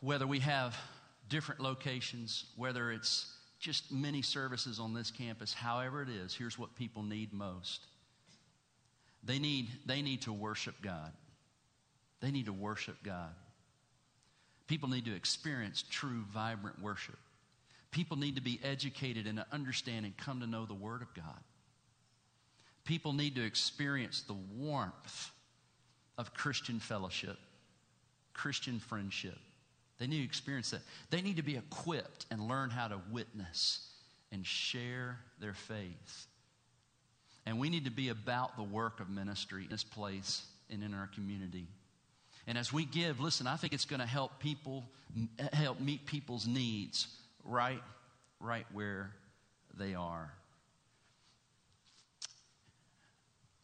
Whether 0.02 0.28
we 0.28 0.39
have 0.39 0.76
different 1.30 1.62
locations, 1.62 2.46
whether 2.56 2.91
it's 2.91 3.34
just 3.60 3.91
many 3.91 4.22
services 4.22 4.80
on 4.80 4.93
this 4.93 5.12
campus, 5.12 5.54
however 5.54 6.02
it 6.02 6.10
is, 6.10 6.36
here's 6.36 6.58
what 6.58 6.76
people 6.76 7.04
need 7.04 7.34
most. 7.34 7.86
They 9.24 9.39
need, 9.39 9.67
they 9.86 10.02
need 10.02 10.22
to 10.24 10.34
worship 10.34 10.76
God. 10.82 11.12
They 12.22 12.32
need 12.32 12.46
to 12.46 12.54
worship 12.54 12.98
God. 13.04 13.34
People 14.67 14.89
need 14.89 15.06
to 15.06 15.15
experience 15.15 15.84
true, 15.89 16.24
vibrant 16.34 16.82
worship. 16.82 17.17
People 17.91 18.17
need 18.17 18.36
to 18.36 18.41
be 18.41 18.60
educated 18.63 19.28
and 19.28 19.43
understand 19.52 20.06
and 20.06 20.15
come 20.17 20.41
to 20.41 20.48
know 20.48 20.65
the 20.65 20.74
Word 20.74 21.02
of 21.02 21.13
God. 21.13 21.39
People 22.88 23.12
need 23.12 23.36
to 23.36 23.43
experience 23.43 24.21
the 24.21 24.38
warmth 24.56 25.32
of 26.17 26.34
Christian 26.34 26.80
fellowship, 26.80 27.38
Christian 28.34 28.80
friendship. 28.80 29.38
They 30.00 30.08
need 30.08 30.19
to 30.19 30.23
experience 30.23 30.71
that. 30.71 30.80
They 31.10 31.21
need 31.21 31.36
to 31.36 31.43
be 31.43 31.58
equipped 31.58 32.28
and 32.32 32.47
learn 32.47 32.69
how 32.69 32.88
to 32.88 33.02
witness 33.12 33.86
and 34.32 34.45
share 34.45 35.19
their 35.41 35.54
faith. 35.54 36.28
And 37.45 37.60
we 37.60 37.69
need 37.69 37.84
to 37.86 37.91
be 37.91 38.08
about 38.08 38.56
the 38.56 38.63
work 38.63 39.02
of 39.02 39.10
ministry 39.10 39.65
in 39.65 39.69
this 39.69 39.84
place 39.84 40.45
and 40.69 40.82
in 40.82 40.93
our 40.93 41.10
community. 41.13 41.67
And 42.47 42.58
as 42.58 42.71
we 42.71 42.86
give, 42.86 43.19
listen, 43.19 43.47
I 43.47 43.58
think 43.58 43.73
it's 43.73 43.86
going 43.86 44.00
to 44.00 44.08
help 44.08 44.39
people 44.39 44.86
help 45.52 45.82
meet 45.82 46.06
people's 46.06 46.47
needs 46.47 47.08
right 47.43 47.84
right 48.39 48.65
where 48.71 49.12
they 49.78 49.93
are. 49.93 50.32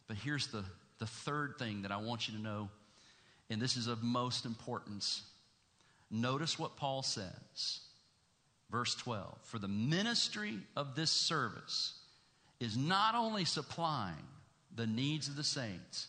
But 0.08 0.16
here's 0.16 0.48
the, 0.48 0.64
the 0.98 1.06
third 1.06 1.54
thing 1.58 1.82
that 1.82 1.92
I 1.92 1.96
want 1.96 2.28
you 2.28 2.36
to 2.36 2.42
know, 2.42 2.68
and 3.50 3.60
this 3.60 3.76
is 3.76 3.86
of 3.86 4.02
most 4.02 4.44
importance 4.44 5.22
Notice 6.14 6.58
what 6.58 6.76
Paul 6.76 7.02
says. 7.02 7.80
Verse 8.70 8.94
12 8.94 9.36
For 9.42 9.58
the 9.58 9.68
ministry 9.68 10.58
of 10.76 10.94
this 10.94 11.10
service 11.10 11.94
is 12.60 12.76
not 12.76 13.14
only 13.14 13.44
supplying 13.44 14.14
the 14.74 14.86
needs 14.86 15.28
of 15.28 15.36
the 15.36 15.44
saints, 15.44 16.06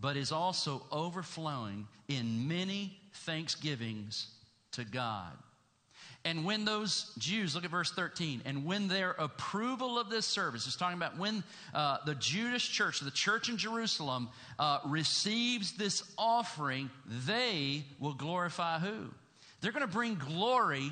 but 0.00 0.16
is 0.16 0.30
also 0.30 0.82
overflowing 0.92 1.88
in 2.06 2.46
many 2.46 2.96
thanksgivings 3.12 4.28
to 4.72 4.84
God. 4.84 5.32
And 6.24 6.44
when 6.44 6.64
those 6.64 7.12
Jews, 7.18 7.54
look 7.54 7.64
at 7.64 7.70
verse 7.70 7.92
13, 7.92 8.42
and 8.44 8.66
when 8.66 8.88
their 8.88 9.12
approval 9.12 9.98
of 9.98 10.10
this 10.10 10.26
service 10.26 10.66
is 10.66 10.76
talking 10.76 10.96
about 10.96 11.16
when 11.16 11.42
uh, 11.72 11.98
the 12.04 12.16
Jewish 12.16 12.70
church, 12.70 13.00
the 13.00 13.10
church 13.10 13.48
in 13.48 13.56
Jerusalem, 13.56 14.28
uh, 14.58 14.80
receives 14.84 15.72
this 15.72 16.02
offering, 16.18 16.90
they 17.26 17.84
will 17.98 18.14
glorify 18.14 18.78
who? 18.78 19.10
They're 19.60 19.72
going 19.72 19.86
to 19.86 19.92
bring 19.92 20.16
glory 20.16 20.90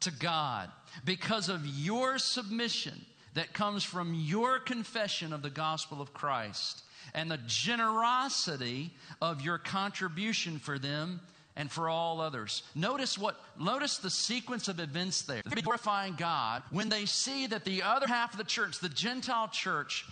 to 0.00 0.10
God 0.10 0.70
because 1.04 1.48
of 1.48 1.66
your 1.66 2.18
submission 2.18 3.04
that 3.34 3.52
comes 3.52 3.84
from 3.84 4.14
your 4.14 4.58
confession 4.58 5.32
of 5.32 5.42
the 5.42 5.50
gospel 5.50 6.00
of 6.00 6.14
Christ 6.14 6.82
and 7.14 7.30
the 7.30 7.40
generosity 7.46 8.90
of 9.20 9.42
your 9.42 9.58
contribution 9.58 10.58
for 10.58 10.78
them 10.78 11.20
and 11.58 11.70
for 11.70 11.88
all 11.88 12.20
others. 12.20 12.62
Notice 12.74 13.18
what 13.18 13.38
notice 13.58 13.98
the 13.98 14.08
sequence 14.08 14.68
of 14.68 14.80
events 14.80 15.22
there. 15.22 15.42
They're 15.44 15.60
glorifying 15.60 16.14
God 16.14 16.62
when 16.70 16.88
they 16.88 17.04
see 17.04 17.48
that 17.48 17.64
the 17.64 17.82
other 17.82 18.06
half 18.06 18.32
of 18.32 18.38
the 18.38 18.44
church, 18.44 18.78
the 18.78 18.88
Gentile 18.88 19.48
church, 19.48 20.06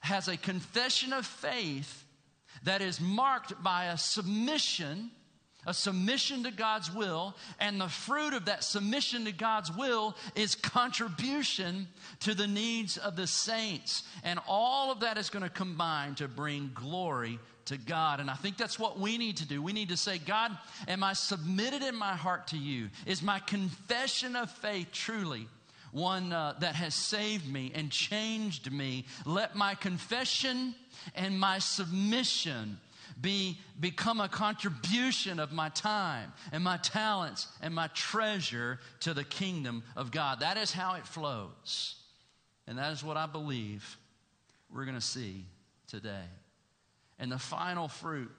has 0.00 0.28
a 0.28 0.36
confession 0.36 1.12
of 1.12 1.26
faith 1.26 2.04
that 2.64 2.82
is 2.82 3.00
marked 3.00 3.60
by 3.62 3.86
a 3.86 3.98
submission 3.98 5.10
a 5.66 5.74
submission 5.74 6.44
to 6.44 6.50
God's 6.50 6.92
will, 6.92 7.36
and 7.58 7.80
the 7.80 7.88
fruit 7.88 8.32
of 8.32 8.46
that 8.46 8.64
submission 8.64 9.24
to 9.26 9.32
God's 9.32 9.70
will 9.70 10.16
is 10.34 10.54
contribution 10.54 11.86
to 12.20 12.34
the 12.34 12.46
needs 12.46 12.96
of 12.96 13.16
the 13.16 13.26
saints. 13.26 14.02
And 14.24 14.40
all 14.48 14.90
of 14.90 15.00
that 15.00 15.18
is 15.18 15.30
going 15.30 15.42
to 15.42 15.50
combine 15.50 16.14
to 16.16 16.28
bring 16.28 16.70
glory 16.74 17.38
to 17.66 17.78
God. 17.78 18.20
And 18.20 18.30
I 18.30 18.34
think 18.34 18.56
that's 18.56 18.78
what 18.78 18.98
we 18.98 19.18
need 19.18 19.36
to 19.38 19.46
do. 19.46 19.62
We 19.62 19.72
need 19.72 19.90
to 19.90 19.96
say, 19.96 20.18
God, 20.18 20.56
am 20.88 21.04
I 21.04 21.12
submitted 21.12 21.82
in 21.82 21.94
my 21.94 22.16
heart 22.16 22.48
to 22.48 22.58
you? 22.58 22.88
Is 23.06 23.22
my 23.22 23.38
confession 23.38 24.36
of 24.36 24.50
faith 24.50 24.88
truly 24.92 25.46
one 25.92 26.32
uh, 26.32 26.54
that 26.60 26.74
has 26.74 26.94
saved 26.94 27.50
me 27.50 27.70
and 27.74 27.90
changed 27.90 28.72
me? 28.72 29.04
Let 29.24 29.54
my 29.54 29.74
confession 29.74 30.74
and 31.14 31.38
my 31.38 31.58
submission 31.58 32.78
be, 33.20 33.58
become 33.78 34.20
a 34.20 34.28
contribution 34.28 35.40
of 35.40 35.52
my 35.52 35.68
time 35.70 36.32
and 36.52 36.62
my 36.62 36.76
talents 36.78 37.48
and 37.60 37.74
my 37.74 37.88
treasure 37.88 38.78
to 39.00 39.14
the 39.14 39.24
kingdom 39.24 39.82
of 39.96 40.10
God. 40.10 40.40
That 40.40 40.56
is 40.56 40.72
how 40.72 40.94
it 40.94 41.06
flows. 41.06 41.96
And 42.66 42.78
that 42.78 42.92
is 42.92 43.02
what 43.02 43.16
I 43.16 43.26
believe 43.26 43.98
we're 44.72 44.84
going 44.84 44.96
to 44.96 45.00
see 45.00 45.44
today. 45.88 46.24
And 47.18 47.30
the 47.30 47.38
final 47.38 47.88
fruit 47.88 48.30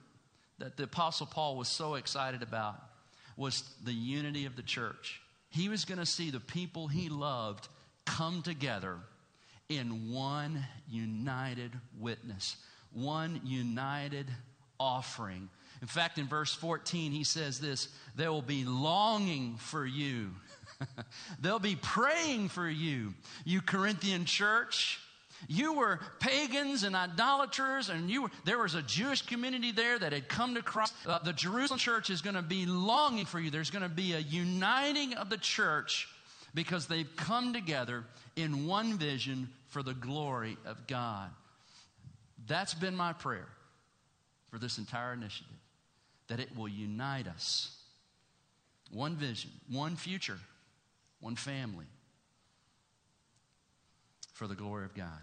that 0.59 0.77
the 0.77 0.83
Apostle 0.83 1.27
Paul 1.27 1.57
was 1.57 1.67
so 1.67 1.95
excited 1.95 2.41
about 2.41 2.81
was 3.35 3.63
the 3.83 3.93
unity 3.93 4.45
of 4.45 4.55
the 4.55 4.61
church. 4.61 5.21
He 5.49 5.69
was 5.69 5.85
going 5.85 5.99
to 5.99 6.05
see 6.05 6.29
the 6.29 6.39
people 6.39 6.87
he 6.87 7.09
loved 7.09 7.67
come 8.05 8.41
together 8.41 8.97
in 9.69 10.11
one 10.11 10.65
united 10.89 11.71
witness, 11.99 12.57
one 12.93 13.41
united 13.43 14.27
offering. 14.81 15.47
In 15.81 15.87
fact, 15.87 16.17
in 16.17 16.27
verse 16.27 16.53
14, 16.53 17.11
he 17.11 17.23
says 17.23 17.59
this 17.59 17.87
they 18.15 18.27
will 18.27 18.41
be 18.41 18.65
longing 18.65 19.57
for 19.57 19.85
you. 19.85 20.31
They'll 21.41 21.59
be 21.59 21.75
praying 21.75 22.49
for 22.49 22.67
you, 22.67 23.13
you 23.45 23.61
Corinthian 23.61 24.25
church. 24.25 24.99
You 25.47 25.73
were 25.73 25.99
pagans 26.19 26.83
and 26.83 26.95
idolaters, 26.95 27.89
and 27.89 28.11
you 28.11 28.23
were, 28.23 28.31
there 28.45 28.59
was 28.59 28.75
a 28.75 28.83
Jewish 28.83 29.23
community 29.23 29.71
there 29.71 29.97
that 29.97 30.13
had 30.13 30.29
come 30.29 30.53
to 30.53 30.61
Christ. 30.61 30.93
Uh, 31.03 31.17
the 31.17 31.33
Jerusalem 31.33 31.79
church 31.79 32.11
is 32.11 32.21
going 32.21 32.35
to 32.35 32.43
be 32.43 32.67
longing 32.67 33.25
for 33.25 33.39
you. 33.39 33.49
There's 33.49 33.71
going 33.71 33.81
to 33.81 33.89
be 33.89 34.13
a 34.13 34.19
uniting 34.19 35.15
of 35.15 35.31
the 35.31 35.37
church 35.37 36.07
because 36.53 36.85
they've 36.85 37.09
come 37.15 37.53
together 37.53 38.03
in 38.35 38.67
one 38.67 38.99
vision 38.99 39.49
for 39.69 39.81
the 39.81 39.95
glory 39.95 40.57
of 40.63 40.85
God. 40.85 41.31
That's 42.45 42.75
been 42.75 42.95
my 42.95 43.13
prayer 43.13 43.47
for 44.51 44.59
this 44.59 44.77
entire 44.77 45.13
initiative 45.13 45.55
that 46.27 46.39
it 46.39 46.55
will 46.55 46.67
unite 46.67 47.27
us. 47.27 47.75
One 48.91 49.15
vision, 49.15 49.49
one 49.69 49.95
future, 49.95 50.37
one 51.21 51.35
family 51.35 51.87
for 54.33 54.47
the 54.47 54.55
glory 54.55 54.85
of 54.85 54.93
God. 54.93 55.19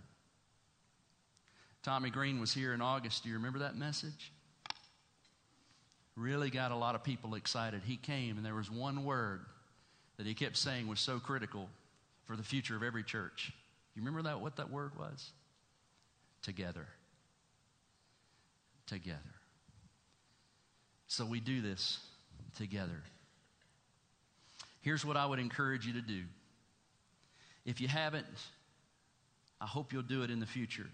Tommy 1.82 2.10
Green 2.10 2.40
was 2.40 2.52
here 2.52 2.72
in 2.72 2.80
August. 2.80 3.22
Do 3.22 3.28
you 3.28 3.36
remember 3.36 3.60
that 3.60 3.76
message? 3.76 4.32
Really 6.16 6.50
got 6.50 6.72
a 6.72 6.76
lot 6.76 6.94
of 6.94 7.04
people 7.04 7.34
excited. 7.34 7.82
He 7.84 7.96
came, 7.96 8.36
and 8.36 8.44
there 8.44 8.54
was 8.54 8.70
one 8.70 9.04
word 9.04 9.40
that 10.16 10.26
he 10.26 10.34
kept 10.34 10.56
saying 10.56 10.88
was 10.88 10.98
so 10.98 11.20
critical 11.20 11.68
for 12.26 12.36
the 12.36 12.42
future 12.42 12.74
of 12.74 12.82
every 12.82 13.04
church. 13.04 13.52
You 13.94 14.02
remember 14.02 14.22
that 14.22 14.40
what 14.40 14.56
that 14.56 14.70
word 14.70 14.92
was? 14.98 15.30
Together 16.42 16.86
together. 18.88 19.18
So 21.06 21.24
we 21.24 21.40
do 21.40 21.62
this 21.62 21.98
together. 22.56 23.02
Here's 24.80 25.04
what 25.04 25.16
I 25.16 25.26
would 25.26 25.38
encourage 25.38 25.86
you 25.86 25.94
to 25.94 26.00
do. 26.00 26.22
If 27.64 27.80
you 27.80 27.88
haven't, 27.88 28.26
I 29.60 29.66
hope 29.66 29.92
you'll 29.92 30.02
do 30.02 30.22
it 30.22 30.30
in 30.30 30.40
the 30.40 30.46
future. 30.46 30.86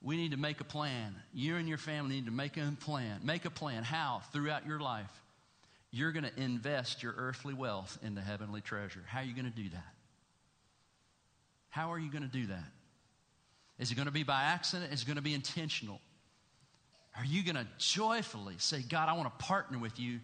We 0.00 0.16
need 0.16 0.32
to 0.32 0.36
make 0.36 0.60
a 0.60 0.64
plan. 0.64 1.14
You 1.32 1.56
and 1.56 1.68
your 1.68 1.78
family 1.78 2.16
need 2.16 2.26
to 2.26 2.32
make 2.32 2.56
a 2.56 2.74
plan. 2.80 3.20
Make 3.22 3.44
a 3.44 3.50
plan. 3.50 3.84
How? 3.84 4.22
Throughout 4.32 4.66
your 4.66 4.80
life, 4.80 5.10
you're 5.92 6.10
going 6.12 6.24
to 6.24 6.40
invest 6.40 7.02
your 7.02 7.14
earthly 7.16 7.54
wealth 7.54 7.98
into 8.02 8.20
heavenly 8.20 8.60
treasure. 8.60 9.02
How 9.06 9.20
are 9.20 9.24
you 9.24 9.34
going 9.34 9.44
to 9.44 9.50
do 9.50 9.68
that? 9.70 9.94
How 11.68 11.92
are 11.92 11.98
you 11.98 12.10
going 12.10 12.22
to 12.22 12.28
do 12.28 12.46
that? 12.46 12.64
Is 13.78 13.92
it 13.92 13.94
going 13.94 14.06
to 14.06 14.12
be 14.12 14.24
by 14.24 14.42
accident? 14.42 14.92
Is 14.92 15.02
it 15.02 15.06
going 15.06 15.16
to 15.16 15.22
be 15.22 15.34
intentional? 15.34 16.00
Are 17.16 17.24
you 17.24 17.42
going 17.42 17.56
to 17.56 17.66
joyfully 17.78 18.54
say, 18.58 18.82
God, 18.82 19.08
I 19.08 19.12
want 19.14 19.38
to 19.38 19.44
partner 19.44 19.78
with 19.78 20.00
you, 20.00 20.20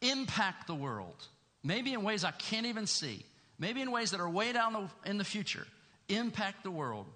impact 0.00 0.66
the 0.66 0.74
world, 0.74 1.26
maybe 1.62 1.92
in 1.92 2.02
ways 2.02 2.24
I 2.24 2.30
can't 2.30 2.66
even 2.66 2.86
see, 2.86 3.24
maybe 3.58 3.82
in 3.82 3.90
ways 3.90 4.12
that 4.12 4.20
are 4.20 4.28
way 4.28 4.52
down 4.52 4.72
the, 4.72 5.10
in 5.10 5.18
the 5.18 5.24
future, 5.24 5.66
impact 6.08 6.64
the 6.64 6.70
world 6.70 7.06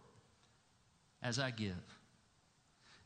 as 1.22 1.38
I 1.38 1.50
give? 1.50 1.72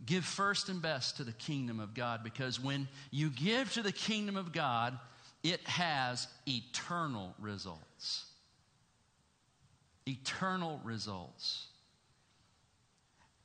Give 0.04 0.24
first 0.24 0.68
and 0.68 0.82
best 0.82 1.18
to 1.18 1.24
the 1.24 1.32
kingdom 1.32 1.80
of 1.80 1.94
God 1.94 2.22
because 2.22 2.60
when 2.60 2.88
you 3.10 3.30
give 3.30 3.72
to 3.74 3.82
the 3.82 3.92
kingdom 3.92 4.36
of 4.36 4.52
God, 4.52 4.98
it 5.42 5.60
has 5.68 6.26
eternal 6.46 7.34
results. 7.38 8.26
Eternal 10.06 10.80
results. 10.84 11.68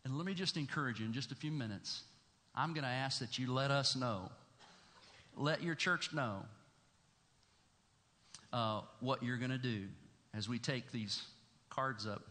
And 0.03 0.17
let 0.17 0.25
me 0.25 0.33
just 0.33 0.57
encourage 0.57 0.99
you 0.99 1.05
in 1.05 1.13
just 1.13 1.31
a 1.31 1.35
few 1.35 1.51
minutes 1.51 2.03
I'm 2.53 2.73
going 2.73 2.83
to 2.83 2.89
ask 2.89 3.19
that 3.19 3.39
you 3.39 3.51
let 3.51 3.71
us 3.71 3.95
know, 3.95 4.29
let 5.37 5.63
your 5.63 5.75
church 5.75 6.13
know 6.13 6.43
uh, 8.51 8.81
what 8.99 9.23
you're 9.23 9.37
going 9.37 9.51
to 9.51 9.57
do 9.57 9.83
as 10.33 10.49
we 10.49 10.59
take 10.59 10.91
these 10.91 11.23
cards 11.69 12.05
up 12.05 12.23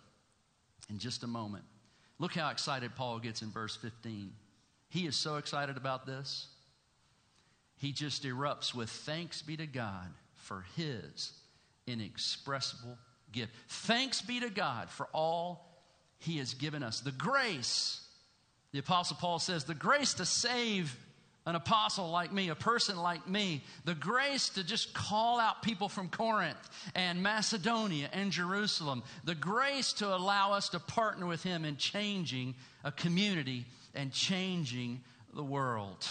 in 0.91 0.99
just 0.99 1.23
a 1.23 1.27
moment. 1.27 1.65
Look 2.19 2.35
how 2.35 2.51
excited 2.51 2.95
Paul 2.95 3.19
gets 3.19 3.43
in 3.43 3.51
verse 3.51 3.77
15. 3.77 4.31
He 4.91 5.07
is 5.07 5.17
so 5.17 5.37
excited 5.37 5.77
about 5.77 6.07
this. 6.07 6.49
He 7.79 7.93
just 7.93 8.25
erupts 8.25 8.75
with 8.75 8.91
thanks 8.91 9.41
be 9.41 9.57
to 9.57 9.67
God 9.67 10.09
for 10.35 10.67
his 10.77 11.33
inexpressible 11.87 12.99
gift. 13.33 13.53
Thanks 13.69 14.21
be 14.21 14.41
to 14.41 14.51
God 14.51 14.91
for 14.91 15.07
all 15.15 15.67
he 16.19 16.39
has 16.39 16.53
given 16.53 16.83
us. 16.83 17.01
The 17.01 17.13
grace 17.13 18.03
the 18.73 18.79
Apostle 18.79 19.17
Paul 19.21 19.39
says, 19.39 19.65
the 19.65 19.75
grace 19.75 20.15
to 20.15 20.25
save 20.25 20.97
an 21.47 21.55
apostle 21.55 22.11
like 22.11 22.33
me, 22.33 22.51
a 22.51 22.55
person 22.55 22.97
like 22.99 23.27
me, 23.27 23.63
the 23.85 23.95
grace 23.95 24.51
to 24.51 24.65
just 24.65 24.93
call 24.93 25.41
out 25.41 25.63
people 25.63 25.89
from 25.89 26.09
Corinth 26.09 26.71
and 26.95 27.23
Macedonia 27.23 28.09
and 28.13 28.31
Jerusalem, 28.31 29.03
the 29.25 29.35
grace 29.35 29.95
to 29.95 30.15
allow 30.15 30.53
us 30.53 30.69
to 30.71 30.79
partner 30.79 31.27
with 31.27 31.43
him 31.43 31.65
in 31.65 31.77
changing 31.77 32.55
a 32.85 32.93
community 32.93 33.65
and 33.95 34.13
changing 34.13 35.01
the 35.35 35.43
world. 35.43 36.07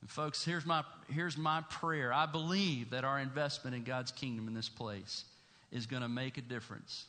And 0.00 0.10
folks, 0.10 0.44
here's 0.44 0.64
my, 0.64 0.82
here's 1.12 1.36
my 1.36 1.60
prayer. 1.68 2.12
I 2.12 2.26
believe 2.26 2.90
that 2.90 3.04
our 3.04 3.20
investment 3.20 3.76
in 3.76 3.84
God's 3.84 4.12
kingdom 4.12 4.48
in 4.48 4.54
this 4.54 4.68
place 4.68 5.24
is 5.70 5.86
going 5.86 6.02
to 6.02 6.08
make 6.08 6.38
a 6.38 6.42
difference 6.42 7.04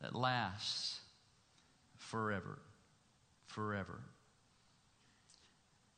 that 0.00 0.14
lasts 0.14 1.00
forever 1.98 2.58
forever. 3.52 4.00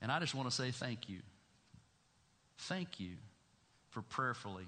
And 0.03 0.13
I 0.13 0.21
just 0.21 0.35
want 0.35 0.49
to 0.51 0.55
say 0.55 0.71
thank 0.71 1.09
you. 1.09 1.21
Thank 2.59 3.01
you 3.01 3.13
for 3.91 4.03
prayerfully 4.03 4.67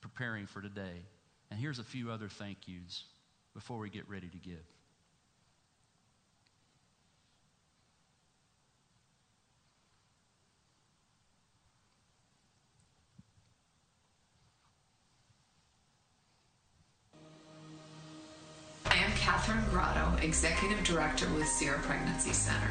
preparing 0.00 0.46
for 0.46 0.60
today. 0.60 1.04
And 1.50 1.58
here's 1.58 1.78
a 1.78 1.84
few 1.84 2.10
other 2.10 2.28
thank 2.28 2.66
yous. 2.66 3.04
before 3.54 3.78
we 3.78 3.90
get 3.90 4.08
ready 4.08 4.28
to 4.28 4.38
give? 4.38 4.54
I 18.86 18.96
am 18.96 19.12
Catherine 19.12 19.62
Grotto, 19.70 20.01
Executive 20.22 20.82
Director 20.84 21.26
with 21.34 21.46
Sierra 21.46 21.78
Pregnancy 21.80 22.32
Center. 22.32 22.70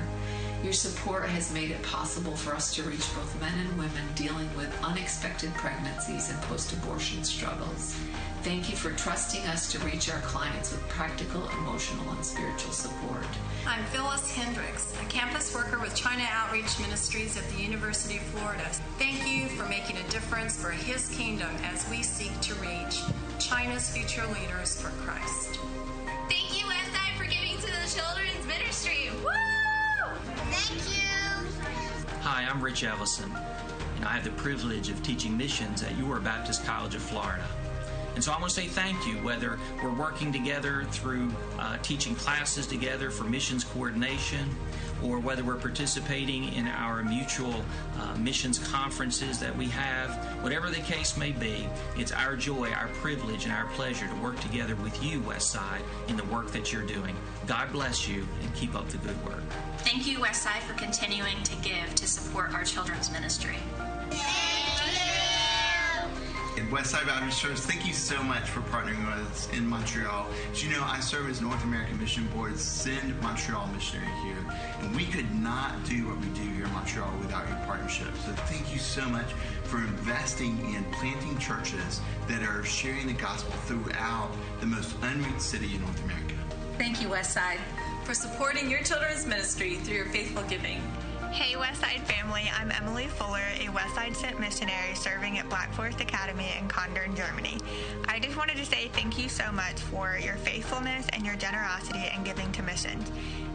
Your 0.63 0.73
support 0.73 1.27
has 1.27 1.51
made 1.51 1.71
it 1.71 1.81
possible 1.81 2.35
for 2.35 2.53
us 2.53 2.73
to 2.75 2.83
reach 2.83 3.15
both 3.15 3.41
men 3.41 3.53
and 3.57 3.77
women 3.79 4.05
dealing 4.13 4.47
with 4.55 4.71
unexpected 4.83 5.51
pregnancies 5.55 6.29
and 6.29 6.39
post 6.43 6.71
abortion 6.71 7.23
struggles. 7.23 7.95
Thank 8.43 8.69
you 8.69 8.75
for 8.75 8.91
trusting 8.91 9.41
us 9.47 9.71
to 9.71 9.79
reach 9.79 10.11
our 10.11 10.19
clients 10.21 10.71
with 10.71 10.87
practical, 10.87 11.49
emotional, 11.59 12.11
and 12.11 12.23
spiritual 12.23 12.73
support. 12.73 13.25
I'm 13.65 13.83
Phyllis 13.85 14.31
Hendricks, 14.35 14.93
a 15.01 15.05
campus 15.05 15.53
worker 15.53 15.79
with 15.79 15.95
China 15.95 16.23
Outreach 16.29 16.79
Ministries 16.79 17.37
at 17.37 17.49
the 17.49 17.61
University 17.61 18.17
of 18.17 18.23
Florida. 18.23 18.65
Thank 18.99 19.27
you 19.27 19.47
for 19.47 19.67
making 19.67 19.97
a 19.97 20.09
difference 20.09 20.61
for 20.61 20.69
His 20.69 21.09
kingdom 21.09 21.49
as 21.63 21.89
we 21.89 22.03
seek 22.03 22.39
to 22.41 22.53
reach 22.55 23.01
China's 23.39 23.89
future 23.89 24.25
leaders 24.27 24.79
for 24.79 24.89
Christ. 25.03 25.59
Hi, 32.33 32.45
I'm 32.49 32.61
Rich 32.61 32.85
Ellison, 32.85 33.29
and 33.97 34.05
I 34.05 34.13
have 34.13 34.23
the 34.23 34.29
privilege 34.29 34.87
of 34.87 35.03
teaching 35.03 35.35
missions 35.35 35.83
at 35.83 35.97
Uriah 35.97 36.21
Baptist 36.21 36.63
College 36.63 36.95
of 36.95 37.01
Florida. 37.01 37.45
And 38.15 38.23
so 38.23 38.31
I 38.31 38.39
want 38.39 38.53
to 38.53 38.55
say 38.55 38.67
thank 38.67 39.05
you, 39.05 39.15
whether 39.15 39.59
we're 39.83 39.93
working 39.93 40.31
together 40.31 40.85
through 40.91 41.29
uh, 41.59 41.75
teaching 41.79 42.15
classes 42.15 42.67
together 42.67 43.11
for 43.11 43.25
missions 43.25 43.65
coordination, 43.65 44.49
or 45.03 45.19
whether 45.19 45.43
we're 45.43 45.57
participating 45.57 46.53
in 46.53 46.67
our 46.67 47.03
mutual 47.03 47.65
uh, 47.99 48.15
missions 48.15 48.59
conferences 48.59 49.37
that 49.39 49.53
we 49.57 49.65
have, 49.65 50.30
whatever 50.41 50.69
the 50.69 50.81
case 50.81 51.17
may 51.17 51.31
be, 51.31 51.67
it's 51.95 52.11
our 52.11 52.35
joy, 52.35 52.71
our 52.71 52.87
privilege, 52.87 53.45
and 53.45 53.53
our 53.53 53.65
pleasure 53.67 54.07
to 54.07 54.15
work 54.15 54.39
together 54.39 54.75
with 54.75 55.01
you, 55.03 55.21
Westside, 55.21 55.81
in 56.07 56.17
the 56.17 56.25
work 56.25 56.51
that 56.51 56.73
you're 56.73 56.83
doing. 56.83 57.15
God 57.47 57.71
bless 57.71 58.07
you 58.07 58.27
and 58.41 58.53
keep 58.55 58.75
up 58.75 58.87
the 58.89 58.97
good 58.97 59.25
work. 59.25 59.43
Thank 59.79 60.07
you, 60.07 60.19
Westside, 60.19 60.61
for 60.61 60.73
continuing 60.73 61.41
to 61.43 61.55
give 61.57 61.95
to 61.95 62.07
support 62.07 62.53
our 62.53 62.63
children's 62.63 63.11
ministry. 63.11 63.57
And 66.61 66.69
Westside 66.69 67.07
Baptist 67.07 67.41
Church, 67.41 67.57
thank 67.57 67.87
you 67.87 67.93
so 67.93 68.21
much 68.21 68.43
for 68.43 68.59
partnering 68.61 69.03
with 69.03 69.27
us 69.31 69.49
in 69.51 69.65
Montreal. 69.65 70.27
As 70.51 70.63
you 70.63 70.69
know, 70.69 70.83
I 70.83 70.99
serve 70.99 71.27
as 71.27 71.41
North 71.41 71.63
American 71.63 71.99
Mission 71.99 72.27
Board's 72.35 72.61
Send 72.61 73.19
Montreal 73.19 73.65
missionary 73.73 74.11
here, 74.23 74.37
and 74.79 74.95
we 74.95 75.05
could 75.05 75.33
not 75.41 75.83
do 75.85 76.07
what 76.07 76.19
we 76.19 76.27
do 76.27 76.47
here 76.53 76.65
in 76.65 76.71
Montreal 76.73 77.11
without 77.17 77.47
your 77.49 77.57
partnership. 77.65 78.09
So 78.23 78.31
thank 78.43 78.71
you 78.71 78.77
so 78.77 79.03
much 79.09 79.25
for 79.63 79.79
investing 79.79 80.59
in 80.75 80.83
planting 80.91 81.35
churches 81.39 81.99
that 82.27 82.43
are 82.43 82.63
sharing 82.63 83.07
the 83.07 83.13
gospel 83.13 83.53
throughout 83.65 84.29
the 84.59 84.67
most 84.67 84.95
unreached 85.01 85.41
city 85.41 85.73
in 85.73 85.81
North 85.81 86.03
America. 86.03 86.35
Thank 86.77 87.01
you, 87.01 87.07
Westside, 87.07 87.57
for 88.03 88.13
supporting 88.13 88.69
your 88.69 88.83
children's 88.83 89.25
ministry 89.25 89.77
through 89.77 89.95
your 89.95 90.05
faithful 90.09 90.43
giving. 90.43 90.79
Hey 91.31 91.55
Westside 91.55 92.01
family, 92.01 92.51
I'm 92.53 92.71
Emily 92.71 93.07
Fuller, 93.07 93.39
a 93.55 93.67
Westside 93.67 94.17
Sent 94.17 94.37
missionary 94.37 94.93
serving 94.95 95.37
at 95.37 95.47
Black 95.47 95.73
Forest 95.73 96.01
Academy 96.01 96.51
in 96.59 96.67
Kandern, 96.67 97.15
Germany. 97.15 97.57
I 98.09 98.19
just 98.19 98.35
wanted 98.35 98.57
to 98.57 98.65
say 98.65 98.89
thank 98.89 99.17
you 99.17 99.29
so 99.29 99.49
much 99.53 99.79
for 99.79 100.19
your 100.21 100.35
faithfulness 100.35 101.07
and 101.13 101.25
your 101.25 101.37
generosity 101.37 102.11
in 102.13 102.25
giving 102.25 102.51
to 102.51 102.63
missions. 102.63 103.09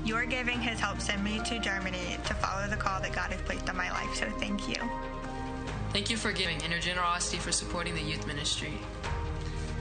Your 0.07 0.24
giving 0.24 0.59
has 0.61 0.81
helped 0.81 1.03
send 1.03 1.22
me 1.22 1.39
to 1.45 1.59
Germany 1.59 2.16
to 2.24 2.35
follow 2.35 2.66
the 2.66 2.77
call 2.77 3.03
that 3.03 3.12
God 3.12 3.31
has 3.31 3.43
placed 3.43 3.68
on 3.68 3.77
my 3.77 3.91
life, 3.91 4.14
so 4.14 4.24
thank 4.39 4.68
you. 4.70 4.77
Thank 5.93 6.09
you 6.09 6.16
for 6.16 6.33
giving 6.33 6.62
and 6.62 6.72
your 6.72 6.81
generosity 6.81 7.37
for 7.37 7.53
supporting 7.53 7.95
the 7.95 8.03
youth 8.03 8.27
ministry. 8.27 8.72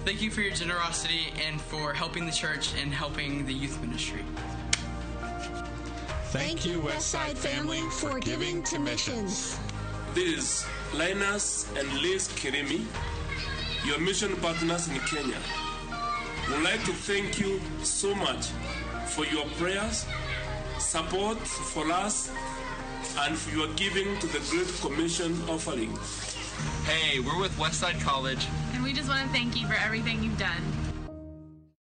Thank 0.04 0.22
you 0.22 0.32
for 0.32 0.42
your 0.42 0.54
generosity 0.54 1.34
and 1.48 1.62
for 1.62 1.94
helping 1.94 2.26
the 2.26 2.34
church 2.34 2.74
and 2.76 2.94
helping 2.94 3.46
the 3.46 3.54
youth 3.54 3.80
ministry. 3.80 4.26
Thank 6.36 6.66
you, 6.66 6.82
Westside 6.82 7.38
family, 7.38 7.80
for 7.92 8.20
giving 8.20 8.62
to 8.64 8.78
missions. 8.78 9.58
This 10.14 10.38
is 10.38 10.66
Linus 10.94 11.66
and 11.78 11.88
Liz 12.02 12.28
Kirimi, 12.28 12.86
your 13.86 14.00
mission 14.00 14.36
partners 14.38 14.90
in 14.90 15.00
Kenya. 15.00 15.40
We'd 16.50 16.62
like 16.62 16.84
to 16.84 16.92
thank 16.92 17.40
you 17.40 17.62
so 17.84 18.14
much 18.16 18.48
for 19.08 19.26
your 19.28 19.46
prayers, 19.58 20.06
support 20.78 21.38
for 21.38 21.90
us, 21.90 22.30
and 23.20 23.38
for 23.38 23.56
your 23.56 23.68
giving 23.76 24.20
to 24.20 24.28
the 24.28 24.40
Great 24.50 24.68
Commission 24.82 25.42
offering. 25.48 25.98
Hey, 26.84 27.22
we're 27.22 27.40
with 27.40 27.56
Westside 27.58 28.02
College. 28.02 28.46
And 28.74 28.84
we 28.84 28.92
just 28.92 29.08
want 29.08 29.26
to 29.26 29.30
thank 29.30 29.56
you 29.56 29.66
for 29.68 29.76
everything 29.76 30.22
you've 30.22 30.38
done 30.38 30.75